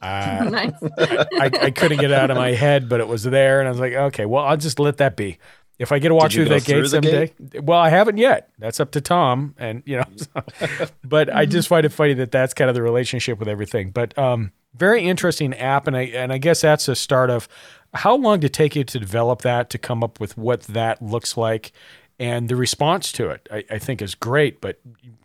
[0.00, 0.72] Uh, Nice.
[0.98, 3.70] I, I couldn't get it out of my head, but it was there, and I
[3.70, 5.38] was like, okay, well, I'll just let that be.
[5.76, 8.50] If I get to walk through that gate through the someday, well, I haven't yet.
[8.60, 12.30] That's up to Tom, and you know, so- but I just find it funny that
[12.30, 13.90] that's kind of the relationship with everything.
[13.90, 17.48] But um, very interesting app, and I and I guess that's the start of
[17.92, 21.02] how long did it take you to develop that to come up with what that
[21.02, 21.72] looks like,
[22.18, 23.48] and the response to it.
[23.50, 24.60] I, I think is great.
[24.60, 24.80] But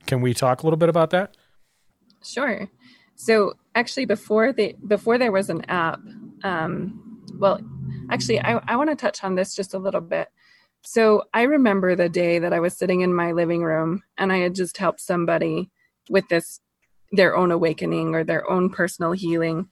[0.06, 1.36] can we talk a little bit about that?
[2.24, 2.70] Sure.
[3.16, 6.00] So actually, before the before there was an app,
[6.44, 7.60] um, well,
[8.10, 10.30] actually, I, I want to touch on this just a little bit.
[10.82, 14.38] So I remember the day that I was sitting in my living room and I
[14.38, 15.72] had just helped somebody
[16.10, 16.62] with this
[17.12, 19.68] their own awakening or their own personal healing.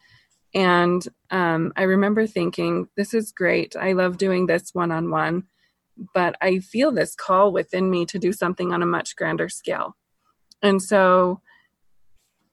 [0.53, 3.75] And um, I remember thinking, this is great.
[3.75, 5.43] I love doing this one on one,
[6.13, 9.95] but I feel this call within me to do something on a much grander scale.
[10.61, 11.41] And so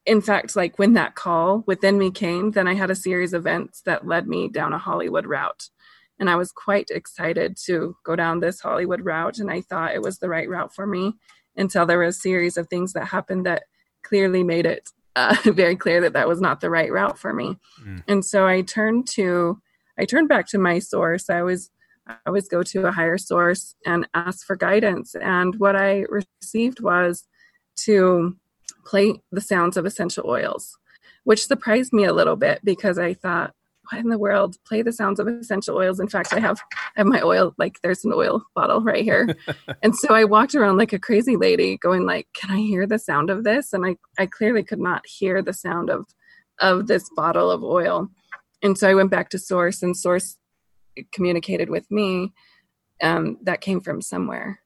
[0.07, 3.43] in fact, like when that call within me came, then I had a series of
[3.43, 5.71] events that led me down a Hollywood route.
[6.19, 9.39] And I was quite excited to go down this Hollywood route.
[9.39, 11.15] And I thought it was the right route for me
[11.57, 13.65] until there were a series of things that happened that
[14.03, 17.57] clearly made it uh, very clear that that was not the right route for me.
[18.07, 19.61] And so I turned to,
[19.99, 21.31] I turned back to my source.
[21.31, 21.71] I always,
[22.07, 25.15] I always go to a higher source and ask for guidance.
[25.15, 27.25] And what I received was
[27.77, 28.37] to
[28.85, 30.77] play the sounds of essential oils,
[31.25, 33.55] which surprised me a little bit because I thought,
[33.91, 34.57] what in the world?
[34.67, 36.01] Play the sounds of essential oils.
[36.01, 36.59] In fact, I have
[36.97, 39.37] I have my oil like there's an oil bottle right here.
[39.83, 42.99] and so I walked around like a crazy lady going like, Can I hear the
[42.99, 43.73] sound of this?
[43.73, 46.07] And I, I clearly could not hear the sound of
[46.61, 48.09] of this bottle of oil.
[48.63, 50.39] And so I went back to source and source
[51.13, 52.33] communicated with me.
[53.03, 54.61] Um, that came from somewhere.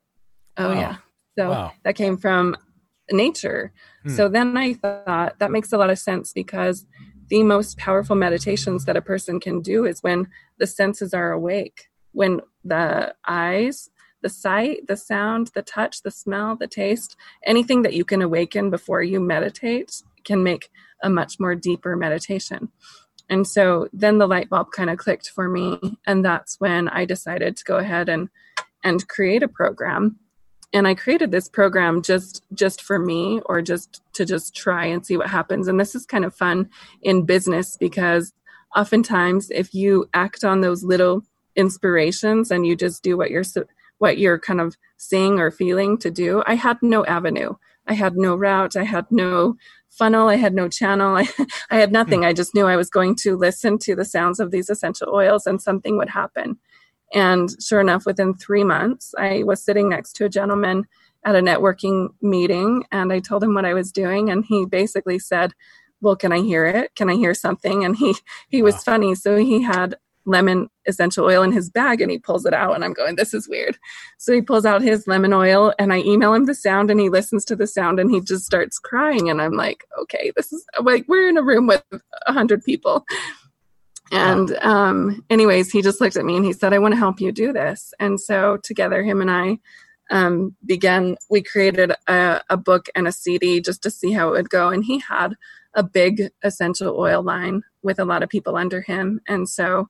[0.56, 0.80] Oh Wow.
[0.80, 0.96] yeah.
[1.38, 1.72] So Wow.
[1.84, 2.56] that came from
[3.10, 3.72] nature.
[4.02, 4.10] Hmm.
[4.10, 6.86] So then I thought that makes a lot of sense because
[7.28, 11.88] the most powerful meditations that a person can do is when the senses are awake,
[12.12, 13.90] when the eyes,
[14.22, 18.70] the sight, the sound, the touch, the smell, the taste, anything that you can awaken
[18.70, 20.70] before you meditate can make
[21.02, 22.70] a much more deeper meditation.
[23.28, 25.78] And so then the light bulb kind of clicked for me.
[25.82, 25.90] Uh-huh.
[26.06, 28.28] And that's when I decided to go ahead and,
[28.82, 30.18] and create a program.
[30.72, 35.04] And I created this program just just for me or just to just try and
[35.04, 35.66] see what happens.
[35.66, 36.68] And this is kind of fun
[37.00, 38.34] in business because
[38.76, 41.24] oftentimes if you act on those little
[41.56, 43.44] inspirations and you just do what you're
[43.96, 47.54] what you're kind of seeing or feeling to do, I had no avenue.
[47.88, 48.76] I had no route.
[48.76, 49.56] I had no
[49.88, 50.28] funnel.
[50.28, 51.16] I had no channel.
[51.16, 51.28] I,
[51.70, 52.20] I had nothing.
[52.20, 52.26] Hmm.
[52.26, 55.46] I just knew I was going to listen to the sounds of these essential oils
[55.46, 56.58] and something would happen.
[57.14, 60.84] And sure enough, within three months, I was sitting next to a gentleman
[61.24, 64.30] at a networking meeting and I told him what I was doing.
[64.30, 65.52] And he basically said,
[66.00, 66.94] well, can I hear it?
[66.94, 67.84] Can I hear something?
[67.84, 68.14] And he,
[68.48, 69.14] he was funny.
[69.14, 69.96] So he had
[70.28, 73.32] lemon essential oil in his bag and he pulls it out and I'm going, this
[73.32, 73.78] is weird.
[74.18, 77.08] So he pulls out his lemon oil and I email him the sound and he
[77.08, 79.30] listens to the sound and he just starts crying.
[79.30, 81.82] And I'm like, okay, this is like, we're in a room with
[82.26, 83.04] a hundred people.
[84.12, 87.20] And um, anyways, he just looked at me and he said, I want to help
[87.20, 87.92] you do this.
[87.98, 89.58] And so together, him and I
[90.10, 94.32] um, began, we created a, a book and a CD just to see how it
[94.32, 94.68] would go.
[94.68, 95.34] And he had
[95.74, 99.20] a big essential oil line with a lot of people under him.
[99.28, 99.88] And so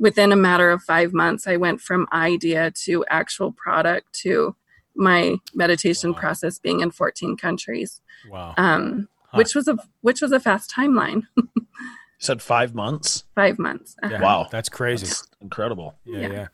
[0.00, 4.56] within a matter of five months, I went from idea to actual product to
[4.96, 6.18] my meditation wow.
[6.18, 8.00] process being in 14 countries.
[8.28, 8.54] Wow.
[8.56, 9.38] Um, huh.
[9.38, 11.22] which was a which was a fast timeline.
[11.36, 11.66] you
[12.18, 13.24] said five months.
[13.34, 13.94] Five months.
[14.02, 14.14] Uh-huh.
[14.14, 15.06] Yeah, wow, that's crazy.
[15.06, 15.94] That's incredible.
[16.04, 16.46] Yeah, yeah, yeah.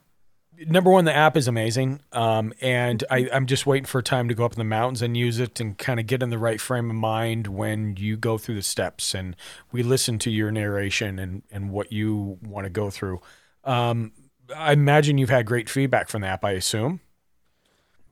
[0.64, 4.28] Number one, the app is amazing, um, and I, I'm just waiting for a time
[4.28, 6.38] to go up in the mountains and use it and kind of get in the
[6.38, 9.36] right frame of mind when you go through the steps and
[9.70, 13.20] we listen to your narration and and what you want to go through.
[13.64, 14.12] Um,
[14.54, 16.44] I imagine you've had great feedback from the app.
[16.44, 17.00] I assume.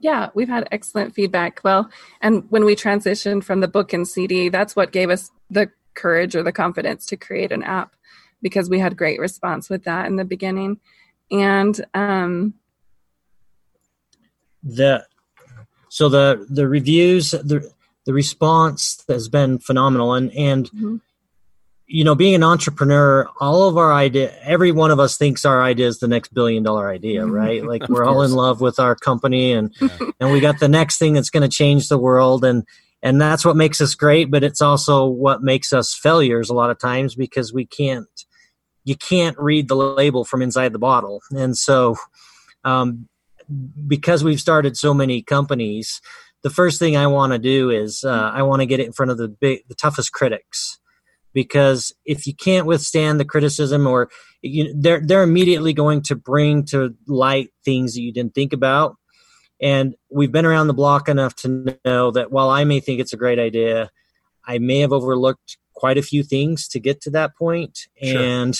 [0.01, 1.61] Yeah, we've had excellent feedback.
[1.65, 1.89] Well,
[2.21, 6.37] and when we transitioned from the book and CD, that's what gave us the courage
[6.37, 7.95] or the confidence to create an app
[8.43, 10.79] because we had great response with that in the beginning.
[11.43, 12.55] And um
[14.63, 15.07] the
[15.89, 17.71] so the the reviews the
[18.07, 20.97] the response has been phenomenal and and mm-hmm
[21.87, 25.63] you know, being an entrepreneur, all of our idea, every one of us thinks our
[25.63, 27.33] idea is the next billion dollar idea, mm-hmm.
[27.33, 27.65] right?
[27.65, 29.89] Like we're all in love with our company and, yeah.
[30.21, 32.45] and we got the next thing that's going to change the world.
[32.45, 32.65] And,
[33.03, 36.71] and that's what makes us great, but it's also what makes us failures a lot
[36.71, 38.09] of times because we can't,
[38.85, 41.23] you can't read the label from inside the bottle.
[41.31, 41.97] And so,
[42.65, 43.09] um,
[43.87, 46.01] because we've started so many companies,
[46.43, 48.93] the first thing I want to do is uh, I want to get it in
[48.93, 50.79] front of the big, the toughest critics
[51.35, 54.09] because if you can't withstand the criticism or
[54.41, 58.97] you, they're they're immediately going to bring to light things that you didn't think about
[59.61, 63.13] and we've been around the block enough to know that while I may think it's
[63.13, 63.91] a great idea
[64.47, 68.23] I may have overlooked quite a few things to get to that point sure.
[68.23, 68.59] and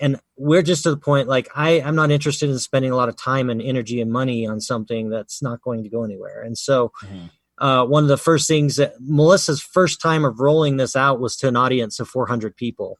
[0.00, 3.08] and we're just to the point like I, i'm not interested in spending a lot
[3.08, 6.56] of time and energy and money on something that's not going to go anywhere and
[6.56, 7.26] so mm-hmm
[7.60, 11.36] uh, one of the first things that Melissa's first time of rolling this out was
[11.36, 12.98] to an audience of 400 people.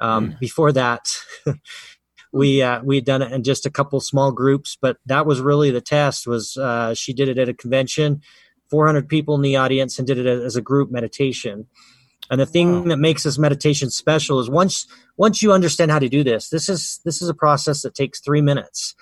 [0.00, 0.38] Um, mm.
[0.38, 1.08] Before that,
[2.32, 5.40] we uh, we had done it in just a couple small groups, but that was
[5.40, 6.26] really the test.
[6.26, 8.20] Was uh, she did it at a convention,
[8.70, 11.66] 400 people in the audience, and did it as a group meditation.
[12.30, 12.88] And the thing wow.
[12.88, 16.68] that makes this meditation special is once once you understand how to do this, this
[16.68, 18.94] is this is a process that takes three minutes,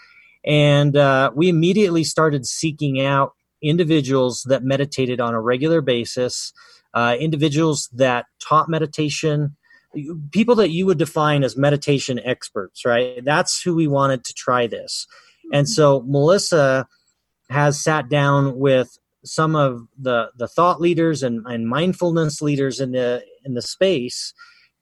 [0.44, 6.52] and uh, we immediately started seeking out individuals that meditated on a regular basis,
[6.94, 9.56] uh, individuals that taught meditation,
[10.32, 13.24] people that you would define as meditation experts, right?
[13.24, 15.06] That's who we wanted to try this.
[15.52, 16.86] And so Melissa
[17.50, 22.92] has sat down with some of the, the thought leaders and, and mindfulness leaders in
[22.92, 24.34] the in the space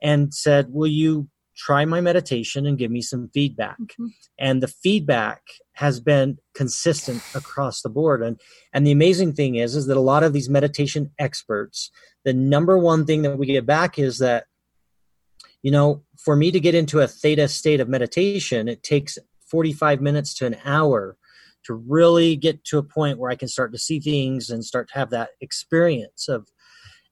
[0.03, 1.29] and said, Will you
[1.61, 3.79] try my meditation and give me some feedback.
[3.79, 4.07] Mm-hmm.
[4.39, 5.43] And the feedback
[5.75, 8.23] has been consistent across the board.
[8.23, 8.41] And
[8.73, 11.91] and the amazing thing is is that a lot of these meditation experts,
[12.25, 14.47] the number one thing that we get back is that
[15.63, 19.19] you know, for me to get into a theta state of meditation, it takes
[19.51, 21.19] 45 minutes to an hour
[21.65, 24.89] to really get to a point where I can start to see things and start
[24.89, 26.49] to have that experience of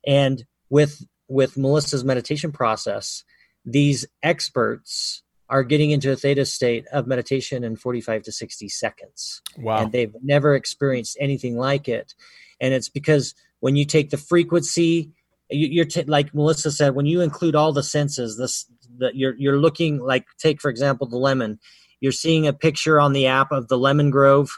[0.07, 3.25] and with with Melissa's meditation process,
[3.65, 9.43] these experts are getting into a theta state of meditation in 45 to 60 seconds.
[9.57, 9.79] Wow.
[9.79, 12.15] And they've never experienced anything like it.
[12.61, 15.13] And it's because when you take the frequency,
[15.51, 18.67] you, are t- like Melissa said, when you include all the senses, this
[18.99, 21.59] that you're you're looking like take for example the lemon.
[22.01, 24.51] You're seeing a picture on the app of the lemon grove.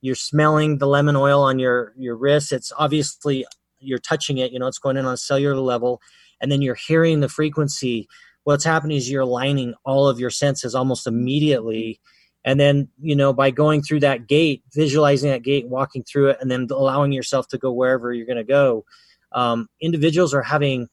[0.00, 2.52] You're smelling the lemon oil on your your wrist.
[2.52, 3.46] It's obviously
[3.80, 4.52] you're touching it.
[4.52, 6.00] You know it's going in on a cellular level,
[6.40, 8.08] and then you're hearing the frequency
[8.44, 12.00] what's happening is you're aligning all of your senses almost immediately
[12.44, 16.38] and then you know by going through that gate visualizing that gate walking through it
[16.40, 18.84] and then allowing yourself to go wherever you're going to go
[19.32, 20.88] um, individuals are having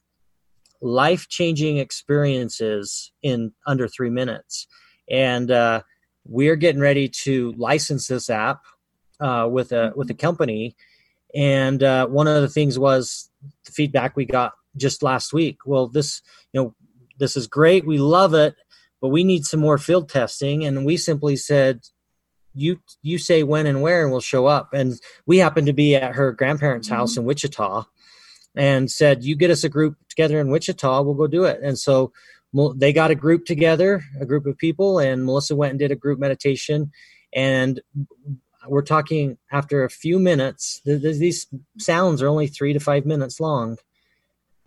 [0.80, 4.66] life changing experiences in under three minutes
[5.08, 5.82] and uh,
[6.26, 8.62] we're getting ready to license this app
[9.20, 10.76] uh, with a with a company.
[11.34, 13.30] And uh, one of the things was
[13.64, 15.58] the feedback we got just last week.
[15.66, 16.74] Well this you know
[17.18, 17.86] this is great.
[17.86, 18.54] We love it
[19.02, 20.64] but we need some more field testing.
[20.64, 21.80] And we simply said
[22.54, 24.72] you you say when and where and we'll show up.
[24.72, 26.96] And we happened to be at her grandparents Mm-hmm.
[26.96, 27.84] house in wichita
[28.54, 31.60] and said you get us a group together in wichita we'll go do it.
[31.62, 32.12] And so
[32.76, 35.96] they got a group together a group of people and melissa went and did a
[35.96, 36.90] group meditation
[37.34, 37.80] and
[38.68, 41.46] we're talking after a few minutes th- th- these
[41.78, 43.76] sounds are only three to five minutes long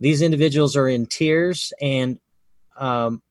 [0.00, 2.18] these individuals are in tears and
[2.78, 3.22] um,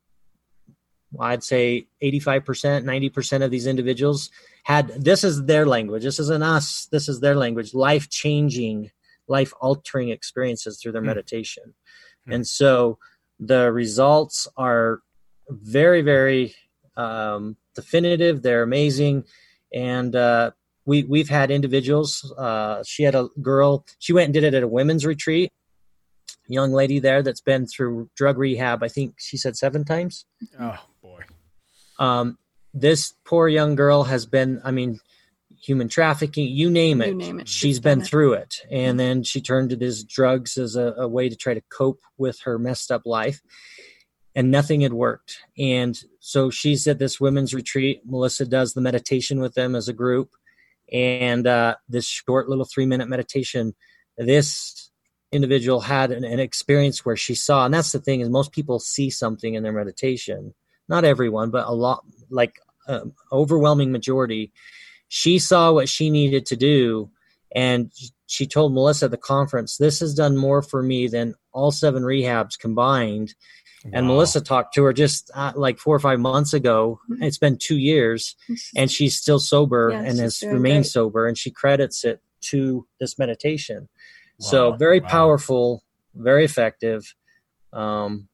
[1.20, 2.44] I'd say 85%,
[2.84, 4.30] 90% of these individuals
[4.64, 6.04] had this is their language.
[6.04, 6.88] This isn't us.
[6.92, 7.74] This is their language.
[7.74, 8.92] Life changing,
[9.28, 11.08] life altering experiences through their Hmm.
[11.08, 11.76] meditation.
[12.28, 12.98] And so
[13.40, 15.02] the results are
[15.50, 16.56] very, very
[16.98, 18.42] um, definitive.
[18.42, 19.26] They're amazing.
[19.74, 20.52] And uh,
[20.86, 22.32] we, we've had individuals.
[22.38, 25.52] Uh, she had a girl, she went and did it at a women's retreat.
[26.48, 30.26] Young lady there that's been through drug rehab, I think she said seven times
[30.60, 31.24] Oh boy.
[31.98, 32.38] um,
[32.74, 35.00] this poor young girl has been i mean
[35.66, 38.08] human trafficking you name it, You name it, she's she's been it.
[38.08, 38.62] through it.
[38.70, 42.02] And then she turned to these drugs as a, a way to try to cope
[42.18, 43.42] with her messed up life
[44.36, 45.40] and nothing had worked.
[45.58, 48.02] And so she's at this women's retreat.
[48.06, 50.32] Melissa does the meditation with them as a group.
[50.92, 53.74] And uh, this short little three minute meditation
[54.18, 54.92] this
[55.32, 58.80] individual had an, an experience where she saw and that's the thing is most people
[58.80, 60.54] see something in their meditation.
[60.88, 64.54] Not everyone but a lot like um, overwhelming majority
[65.16, 67.10] she saw what she needed to do
[67.56, 67.90] and
[68.28, 72.04] she told melissa at the conference this has done more for me than all seven
[72.04, 73.34] rehabs combined.
[73.94, 77.00] And melissa talked to her just uh, like four or five months ago.
[77.22, 78.36] It's been two years
[78.76, 80.92] and she's still sober Yeah, and has remained great.
[80.98, 83.88] sober and she credits it to this meditation.
[84.40, 85.08] So very wow.
[85.08, 85.84] powerful
[86.16, 87.02] very effective
[87.72, 88.28] um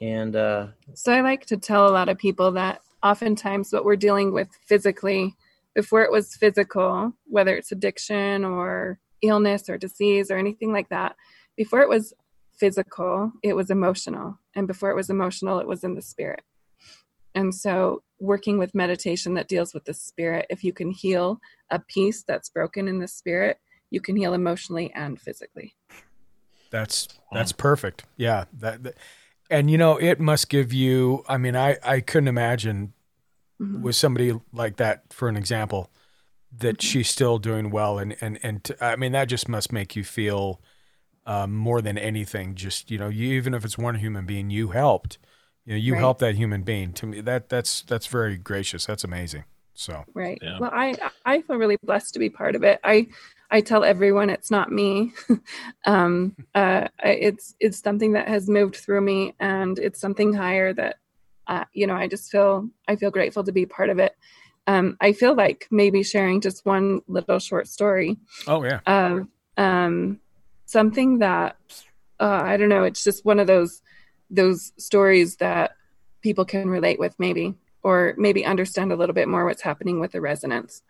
[0.00, 4.04] and uh So I like to tell a lot of people that oftentimes what we're
[4.08, 5.36] dealing with physically,
[5.74, 11.16] before it was physical, whether it's addiction or illness or disease or anything like that,
[11.56, 12.12] before it was
[12.58, 14.38] physical, it was emotional.
[14.54, 16.42] And before it was emotional, it was in the spirit.
[17.34, 21.80] And so working with meditation that deals with the spirit, if you can heal a
[21.80, 23.58] piece that's broken in the spirit,
[23.90, 25.74] you can heal emotionally and physically.
[26.70, 28.04] That's that's perfect.
[28.16, 28.44] Yeah.
[28.54, 28.96] That, that-
[29.50, 32.93] and you know, it must give you I mean, I I couldn't imagine
[33.64, 33.82] Mhm.
[33.82, 35.90] with somebody like that for an example
[36.56, 36.86] that Mm-hmm.
[36.88, 40.04] she's still doing well and and and t- I mean that just must make you
[40.04, 40.60] feel
[41.26, 44.68] um, more than anything just you know you even if it's one human being you
[44.68, 45.18] helped
[45.64, 46.00] you know you Right.
[46.00, 49.44] helped that human being to me that that's that's very gracious that's amazing
[49.74, 50.40] so Right.
[50.60, 50.94] Well, I
[51.24, 52.78] I feel really blessed to be part of it.
[52.84, 53.08] I
[53.50, 55.12] I tell everyone it's not me.
[55.86, 60.96] um, uh, it's it's something that has moved through me, and it's something higher that,
[61.46, 64.16] uh, you know, I just feel I feel grateful to be part of it.
[64.66, 68.16] Um, I feel like maybe sharing just one little short story
[68.46, 69.28] oh yeah of
[69.58, 70.20] um,
[70.64, 71.56] something that
[72.20, 72.84] uh, I don't know.
[72.84, 73.82] It's just one of those
[74.30, 75.72] those stories that
[76.22, 80.12] people can relate with, maybe, or maybe understand a little bit more what's happening with
[80.12, 80.82] the resonance.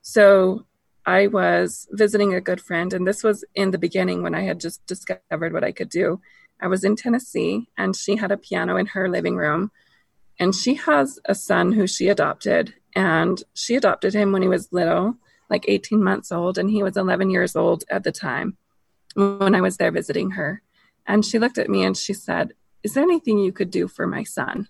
[0.00, 0.64] So
[1.04, 4.60] I was visiting a good friend, and this was in the beginning when I had
[4.60, 6.20] just discovered what I could do.
[6.60, 9.70] I was in Tennessee, and she had a piano in her living room,
[10.38, 14.72] and she has a son who she adopted, and she adopted him when he was
[14.72, 15.16] little,
[15.50, 18.56] like 18 months old, and he was 11 years old at the time
[19.14, 20.62] when I was there visiting her.
[21.06, 24.06] And she looked at me and she said, Is there anything you could do for
[24.06, 24.68] my son?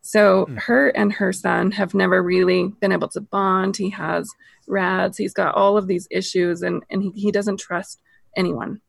[0.00, 0.56] So hmm.
[0.56, 3.76] her and her son have never really been able to bond.
[3.76, 4.30] He has
[4.66, 8.00] rads, he's got all of these issues, and, and he, he doesn't trust
[8.36, 8.80] anyone.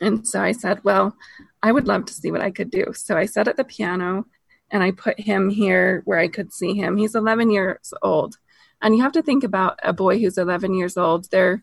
[0.00, 1.14] And so I said, Well,
[1.62, 2.86] I would love to see what I could do.
[2.94, 4.26] So I sat at the piano
[4.70, 6.96] and I put him here where I could see him.
[6.96, 8.36] He's 11 years old.
[8.82, 11.30] And you have to think about a boy who's 11 years old.
[11.30, 11.62] They're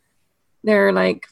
[0.63, 1.27] they're like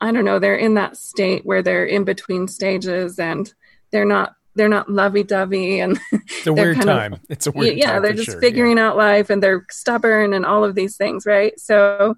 [0.00, 3.52] I don't know, they're in that state where they're in between stages and
[3.90, 7.72] they're not they're not lovey-dovey and it's a they're weird kind of- it's a weird
[7.72, 7.78] time.
[7.78, 11.26] yeah they're just sure, figuring out life and they're stubborn and all of these things
[11.26, 12.14] right so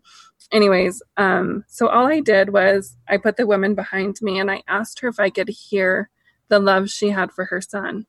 [0.52, 4.62] anyways um so all i did was i put the woman behind me and i
[4.68, 6.10] asked her if i could hear
[6.48, 8.06] the love she had for her son.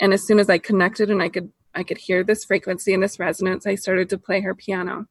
[0.00, 3.02] And as soon as I connected and I could I could hear this frequency and
[3.02, 5.06] this resonance, I started to play her piano.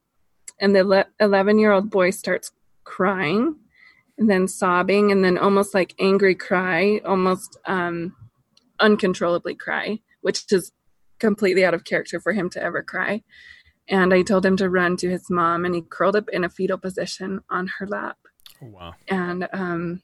[0.60, 2.52] And the 11 year old boy starts
[2.84, 3.56] crying
[4.18, 8.14] and then sobbing and then almost like angry cry, almost um,
[8.78, 10.72] uncontrollably cry, which is
[11.18, 13.22] completely out of character for him to ever cry.
[13.88, 16.48] And I told him to run to his mom, and he curled up in a
[16.48, 18.18] fetal position on her lap.
[18.62, 18.94] Oh, wow.
[19.08, 20.02] And um,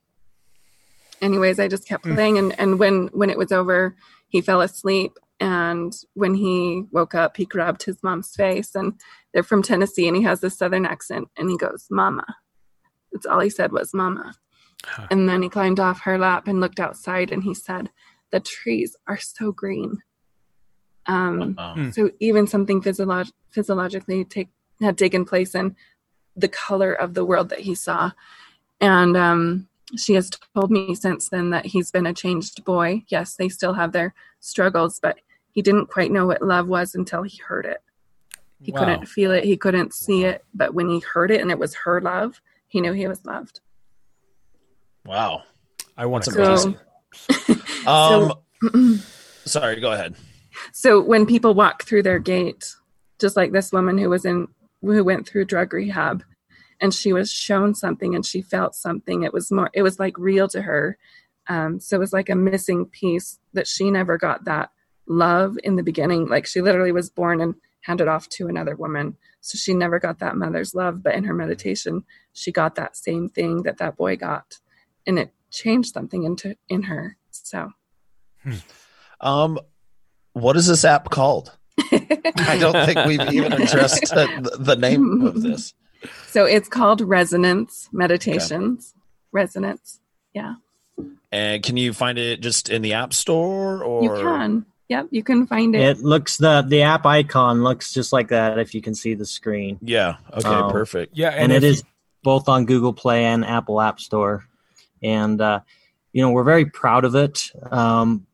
[1.21, 3.95] anyways, I just kept playing, and and when when it was over,
[4.29, 5.19] he fell asleep.
[5.39, 8.99] And when he woke up, he grabbed his mom's face, and
[9.33, 12.25] they're from Tennessee, and he has this southern accent, and he goes, "Mama."
[13.13, 14.35] That's all he said was "Mama."
[15.11, 17.91] And then he climbed off her lap and looked outside, and he said,
[18.31, 20.03] "The trees are so green."
[21.07, 21.91] Um, Wow.
[21.93, 24.49] So even something physiolog- physiologically take
[24.81, 25.77] had taken place in
[26.35, 28.13] the color of the world that he saw,
[28.81, 33.05] and um, she has told me since then that he's been a changed boy.
[33.09, 35.19] Yes, they still have their struggles, but
[35.53, 37.83] he didn't quite know what love was until he heard it.
[38.63, 38.79] He Wow.
[38.81, 41.75] couldn't feel it, he couldn't see it, but when he heard it and it was
[41.75, 43.61] her love, he knew he was loved.
[45.05, 45.45] Wow.
[45.97, 46.79] I want some to amazing.
[47.87, 48.33] Um,
[49.45, 50.17] sorry, go ahead.
[50.73, 52.75] So when people walk through their gate,
[53.21, 54.49] just like this woman who was in
[54.83, 56.25] who went through drug rehab
[56.81, 60.19] and she was shown something and she felt something, it was more it was like
[60.19, 60.99] real to her.
[61.49, 64.71] Um, so it was like a missing piece that she never got that
[65.07, 66.27] love in the beginning.
[66.27, 69.17] Like she literally was born and handed off to another woman.
[69.41, 71.03] So she never got that mother's love.
[71.03, 74.59] But in her meditation, she got that same thing that that boy got.
[75.07, 77.17] And it changed something into in her.
[77.31, 77.71] So
[79.21, 79.59] Um,
[80.33, 81.57] what is this app called?
[81.93, 85.75] I don't think we've even addressed the, the name of this.
[86.29, 88.95] So it's called Resonance Meditations.
[89.33, 90.01] Resonance.
[90.35, 90.55] Yeah.
[91.33, 94.67] And can you find it just in the App Store or You can.
[94.89, 95.81] Yep, you can find it.
[95.81, 99.27] It looks the the app icon looks just like that if you can see the
[99.27, 99.79] screen.
[99.83, 100.19] Yeah.
[100.33, 100.49] Okay.
[100.49, 101.17] Um, perfect.
[101.17, 101.85] Yeah, and, and it if is
[102.23, 104.45] both on Google Play and Apple App Store.
[105.03, 105.61] And uh,
[106.13, 107.51] you know, we're very proud of it.
[107.71, 108.27] Um,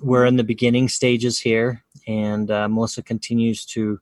[0.00, 4.00] we're in the beginning stages here, and uh, Melissa continues to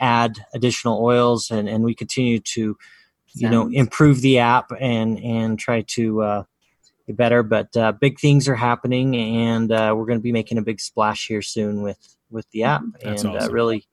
[0.00, 2.76] add additional oils, and, and we continue to,
[3.34, 6.42] you know, improve the app and and try to uh,
[7.06, 7.42] get better.
[7.42, 10.80] But uh, big things are happening, and uh, we're going to be making a big
[10.80, 11.98] splash here soon with
[12.30, 13.52] with the app, That's and uh, awesome.
[13.52, 13.86] really,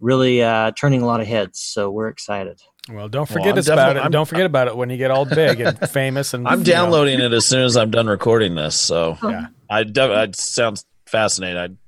[0.00, 1.58] really uh, turning a lot of heads.
[1.60, 2.60] So we're excited.
[2.90, 4.00] Well, don't forget I'm about it.
[4.00, 6.34] I'm- Don't forget about it when you get all big and famous.
[6.34, 6.72] And I'm you know.
[6.72, 8.74] downloading it as soon as I'm done recording this.
[8.74, 9.46] So Yeah.
[9.68, 11.78] I def- I sounds fascinating.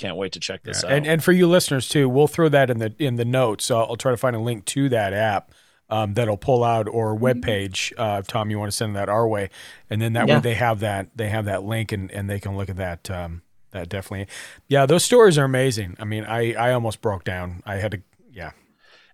[0.00, 0.90] I can't wait to check this out.
[0.92, 3.64] And and for you listeners too, we'll throw that in the in the notes.
[3.66, 5.52] So I'll try to find a link to that app
[5.90, 7.92] um, that'll pull out or webpage.
[7.98, 9.50] Uh, Tom, you want to send that our way,
[9.90, 10.36] and then that Yeah.
[10.36, 13.10] way they have that they have that link and, and they can look at that.
[13.10, 13.42] Um,
[13.72, 14.26] that definitely,
[14.68, 14.86] yeah.
[14.86, 15.96] Those stories are amazing.
[16.00, 17.62] I mean, I I almost broke down.
[17.66, 18.50] I had to, yeah.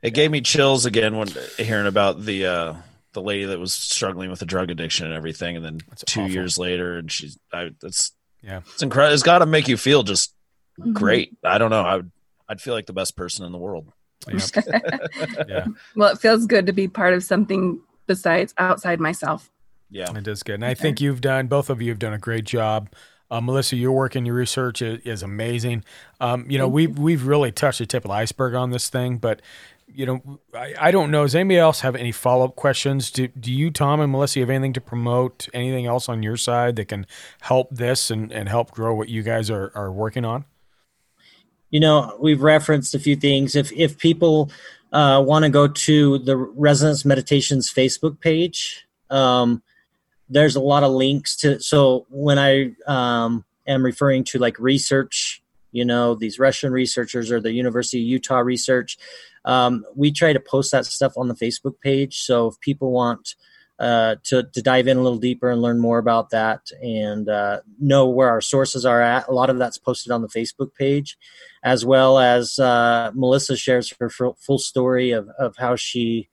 [0.03, 1.28] It gave me chills again when
[1.59, 2.74] hearing about the uh,
[3.12, 6.30] the lady that was struggling with a drug addiction and everything, and then two awful.
[6.32, 8.12] years later, and she's I, that's
[8.43, 8.61] Yeah.
[8.72, 9.14] it's incredible.
[9.14, 10.32] It's got to make you feel just
[10.79, 10.93] Mhm.
[10.93, 11.37] great.
[11.45, 11.83] I don't know.
[11.83, 12.11] I would
[12.49, 13.93] I'd feel like the best person in the world.
[15.49, 15.66] yeah.
[15.95, 19.51] Well, it feels good to be part of something besides outside myself.
[19.91, 20.57] Yeah, it is good.
[20.57, 22.91] And I think you've done both of you have done a great job.
[23.31, 25.85] Uh, Melissa, your work and your research is, is amazing.
[26.20, 29.18] Um, you know, we've we've really touched the tip of the iceberg on this thing,
[29.18, 29.43] but
[29.89, 31.22] you know, I, I don't know.
[31.22, 33.11] Does anybody else have any follow up questions?
[33.11, 35.49] Do do you, Tom and Melissa, have anything to promote?
[35.55, 37.07] Anything else on your side that can
[37.42, 40.45] help this and, and help grow what you guys are, are working on?
[41.71, 44.51] You know we've referenced a few things if if people
[44.93, 49.63] uh, want to go to the resonance meditations facebook page um,
[50.29, 55.43] there's a lot of links to so when i um, am referring to like research
[55.72, 58.99] you know these russian researchers or the university of utah research
[59.45, 63.34] um, we try to post that stuff on the facebook page so if people want
[63.79, 67.61] uh, to, to dive in a little deeper and learn more about that and uh,
[67.79, 69.29] know where our sources are at.
[69.29, 71.18] A lot of that's posted on the Facebook page,
[71.62, 76.28] as well as uh, Melissa shares her full full story of, of how she,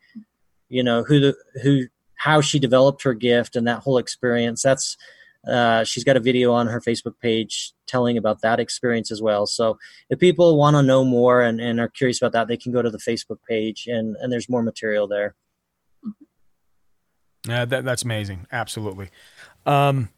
[0.69, 1.85] you know, who the, who
[2.15, 4.61] how she developed her gift and that whole experience.
[4.61, 4.97] That's
[5.47, 9.45] uh, she's got a video on her Facebook page telling about that experience as well.
[9.45, 9.77] So
[10.09, 12.81] if people want to know more and, and are curious about that, they can go
[12.81, 15.35] to the Facebook page and, and there's more material there.
[17.45, 18.47] Yeah, that, that's amazing.
[18.53, 19.09] Absolutely.
[19.65, 20.09] Um, th-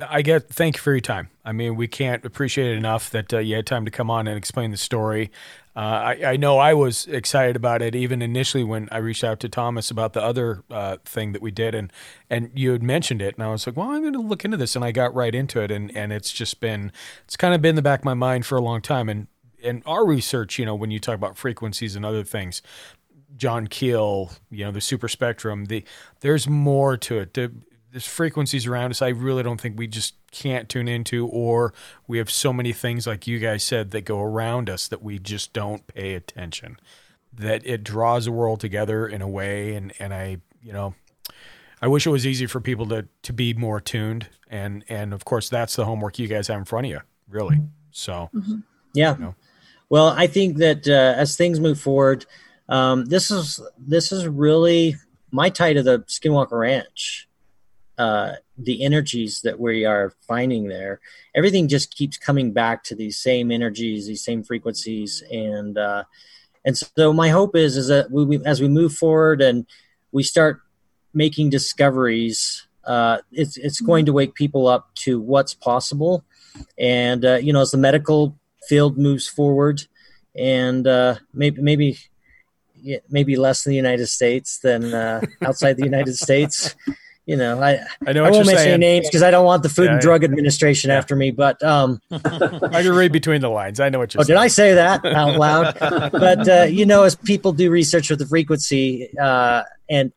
[0.00, 0.48] I get.
[0.48, 1.30] Thank you for your time.
[1.44, 4.26] I mean, we can't appreciate it enough that uh, you had time to come on
[4.26, 5.30] and explain the story.
[5.76, 9.40] Uh, I, I know I was excited about it even initially when I reached out
[9.40, 11.92] to Thomas about the other uh, thing that we did, and
[12.28, 14.56] and you had mentioned it, and I was like, well, I'm going to look into
[14.56, 16.92] this, and I got right into it, and and it's just been
[17.24, 19.28] it's kind of been in the back of my mind for a long time, and
[19.62, 22.62] and our research, you know, when you talk about frequencies and other things,
[23.36, 25.84] John Keel, you know, the super spectrum, the
[26.20, 27.38] there's more to it.
[27.92, 31.72] There's frequencies around us I really don't think we just can't tune into, or
[32.06, 35.18] we have so many things like you guys said that go around us that we
[35.18, 36.78] just don't pay attention.
[37.32, 40.94] That it draws the world together in a way, and and I, you know,
[41.80, 45.24] I wish it was easy for people to to be more tuned, and and of
[45.24, 47.60] course that's the homework you guys have in front of you, really.
[47.92, 48.30] So,
[48.94, 49.16] Yeah.
[49.16, 49.34] you know.
[49.88, 52.24] Well, I think that uh, as things move forward,
[52.68, 54.96] um, this is this is really
[55.32, 57.28] my tie to the Skinwalker Ranch.
[58.00, 61.00] Uh, the energies that we are finding there,
[61.34, 66.04] everything just keeps coming back to these same energies, these same frequencies, and uh,
[66.64, 69.66] and so my hope is is that we, we, as we move forward and
[70.12, 70.62] we start
[71.12, 76.24] making discoveries, uh, it's it's going to wake people up to what's possible,
[76.78, 78.34] and uh, you know as the medical
[78.66, 79.86] field moves forward,
[80.34, 81.98] and uh, maybe maybe
[82.82, 86.74] yeah, maybe less in the United States than uh, outside the United States.
[87.30, 88.80] You know, I I, know I won't you're mention any saying.
[88.80, 90.00] names because I don't want the Food Yeah, and yeah.
[90.00, 91.30] Drug Administration after me.
[91.30, 93.78] But um, I can read between the lines.
[93.78, 94.36] I know what you're oh, saying.
[94.36, 95.76] did I say that out loud?
[96.10, 100.10] but uh, you know, as people do research with the frequency, uh, and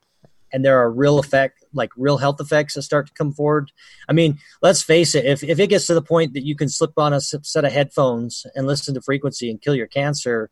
[0.51, 3.71] and there are real effect, like real health effects that start to come forward.
[4.09, 5.23] I mean, let's face it.
[5.25, 7.71] If if it gets to the point that you can slip on a set of
[7.71, 10.49] headphones and listen to frequency and kill your cancer,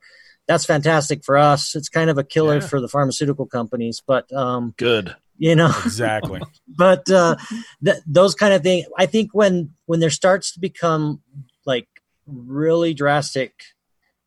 [0.47, 1.75] that's fantastic for us.
[1.75, 2.67] It's kind of a killer Yeah.
[2.67, 5.15] for the pharmaceutical companies, but um, Good.
[5.41, 6.39] You know, Exactly.
[6.67, 7.35] but uh,
[7.83, 11.21] th- those kind of things i think when when there starts to become
[11.65, 11.87] like
[12.27, 13.63] really drastic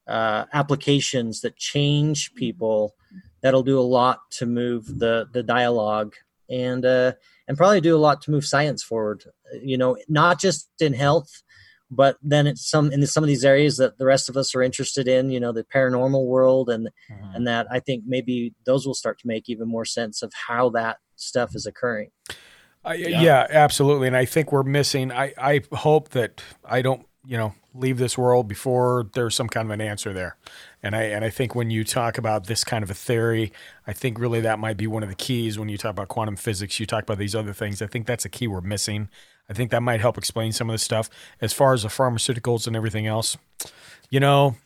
[0.09, 2.95] uh, applications that change people
[3.43, 6.15] that'll do a lot to move the the dialogue
[6.51, 7.13] and uh,
[7.47, 9.25] and probably do a lot to move science forward
[9.63, 11.43] you know not just in health
[11.91, 14.63] but then it's some in some of these areas that the rest of us are
[14.63, 16.91] interested in you know the paranormal world and
[17.35, 20.69] and that i think maybe those will start to make even more sense of how
[20.69, 22.11] that stuff is occurring
[22.85, 23.47] I, yeah.
[23.49, 24.07] absolutely.
[24.07, 25.11] And I think we're missing.
[25.11, 29.67] I, I hope that I don't, you know, leave this world before there's some kind
[29.67, 30.37] of an answer there.
[30.83, 33.53] And I and I think when you talk about this kind of a theory,
[33.87, 35.59] I think really that might be one of the keys.
[35.59, 37.81] When you talk about quantum physics, you talk about these other things.
[37.81, 39.09] I think that's a key we're missing.
[39.49, 41.09] I think that might help explain some of the stuff.
[41.41, 43.37] As far as the pharmaceuticals and everything else,
[44.11, 44.57] you know,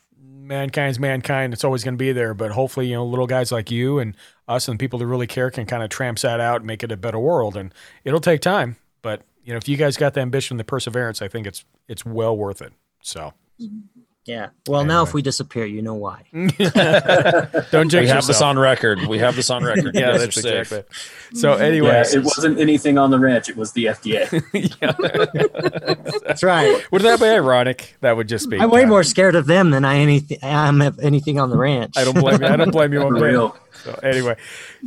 [0.49, 1.53] mankind's mankind.
[1.53, 2.35] It's always going to be there.
[2.35, 4.17] But hopefully, you know, little guys like you and
[4.49, 6.91] us and people that really care can kind of tramp that out and make it
[6.91, 7.57] a better world.
[7.57, 7.73] And
[8.05, 8.77] it'll take time.
[9.03, 11.65] But, you know, if you guys got the ambition, and the perseverance, I think it's
[11.87, 12.73] it's well worth it.
[13.01, 14.01] So mm-hmm.
[14.29, 18.59] Yeah well now if we disappear you know why don't jinx we have this on
[18.59, 19.01] record.
[19.07, 19.95] We have this on record.
[19.95, 20.85] Yeah, that's exactly.
[21.33, 23.49] So anyway, Yeah, it wasn't anything on the ranch.
[23.49, 24.29] It was the FDA.
[26.27, 27.97] that's right Would that be ironic?
[28.03, 28.59] That would just be.
[28.59, 31.95] i'm way more scared of them than i anything i'm of anything on the ranch
[31.97, 32.49] I don't blame you.
[32.49, 33.53] I don't blame you one For bit.
[33.85, 34.37] So anyway,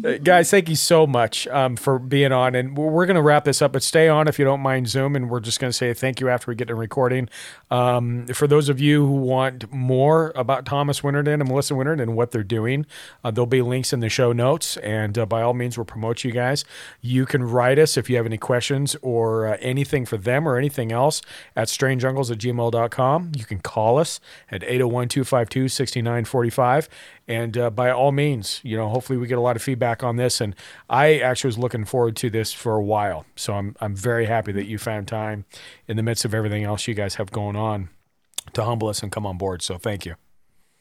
[0.03, 3.45] uh, guys, thank you so much um, for being on, and we're, going to wrap
[3.45, 3.73] this up.
[3.73, 6.19] But stay on if you don't mind Zoom, and we're just going to say thank
[6.19, 7.29] you after we get to recording.
[7.69, 12.15] Um, for those of you who want more about Thomas Winterton and Melissa Winterton and
[12.15, 12.85] what they're doing,
[13.23, 16.23] uh, there'll be links in the show notes, and uh, by all means, we'll promote
[16.23, 16.65] you guys.
[17.01, 20.57] You can write us if you have any questions or uh, anything for them or
[20.57, 21.21] anything else
[21.55, 23.31] at strangejungles at gmail.com.
[23.35, 24.19] You can call us
[24.49, 26.89] at 801 252 6945.
[27.27, 30.15] And uh, by all means, you know, hopefully we get a lot of feedback on
[30.17, 30.41] this.
[30.41, 30.55] And
[30.89, 33.25] I actually was looking forward to this for a while.
[33.35, 35.45] So I'm, I'm very happy that you found time
[35.87, 37.89] in the midst of everything else you guys have going on
[38.53, 39.61] to humble us and come on board.
[39.61, 40.15] So thank you.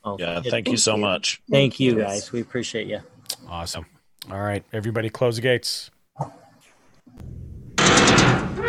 [0.02, 1.42] Oh, Yeah, thank you so much.
[1.50, 3.00] thank you guys we appreciate you
[3.48, 3.86] Awesome.
[4.30, 5.90] All right, everybody, close the gates.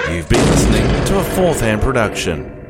[0.09, 2.60] You've been listening to a fourth hand production.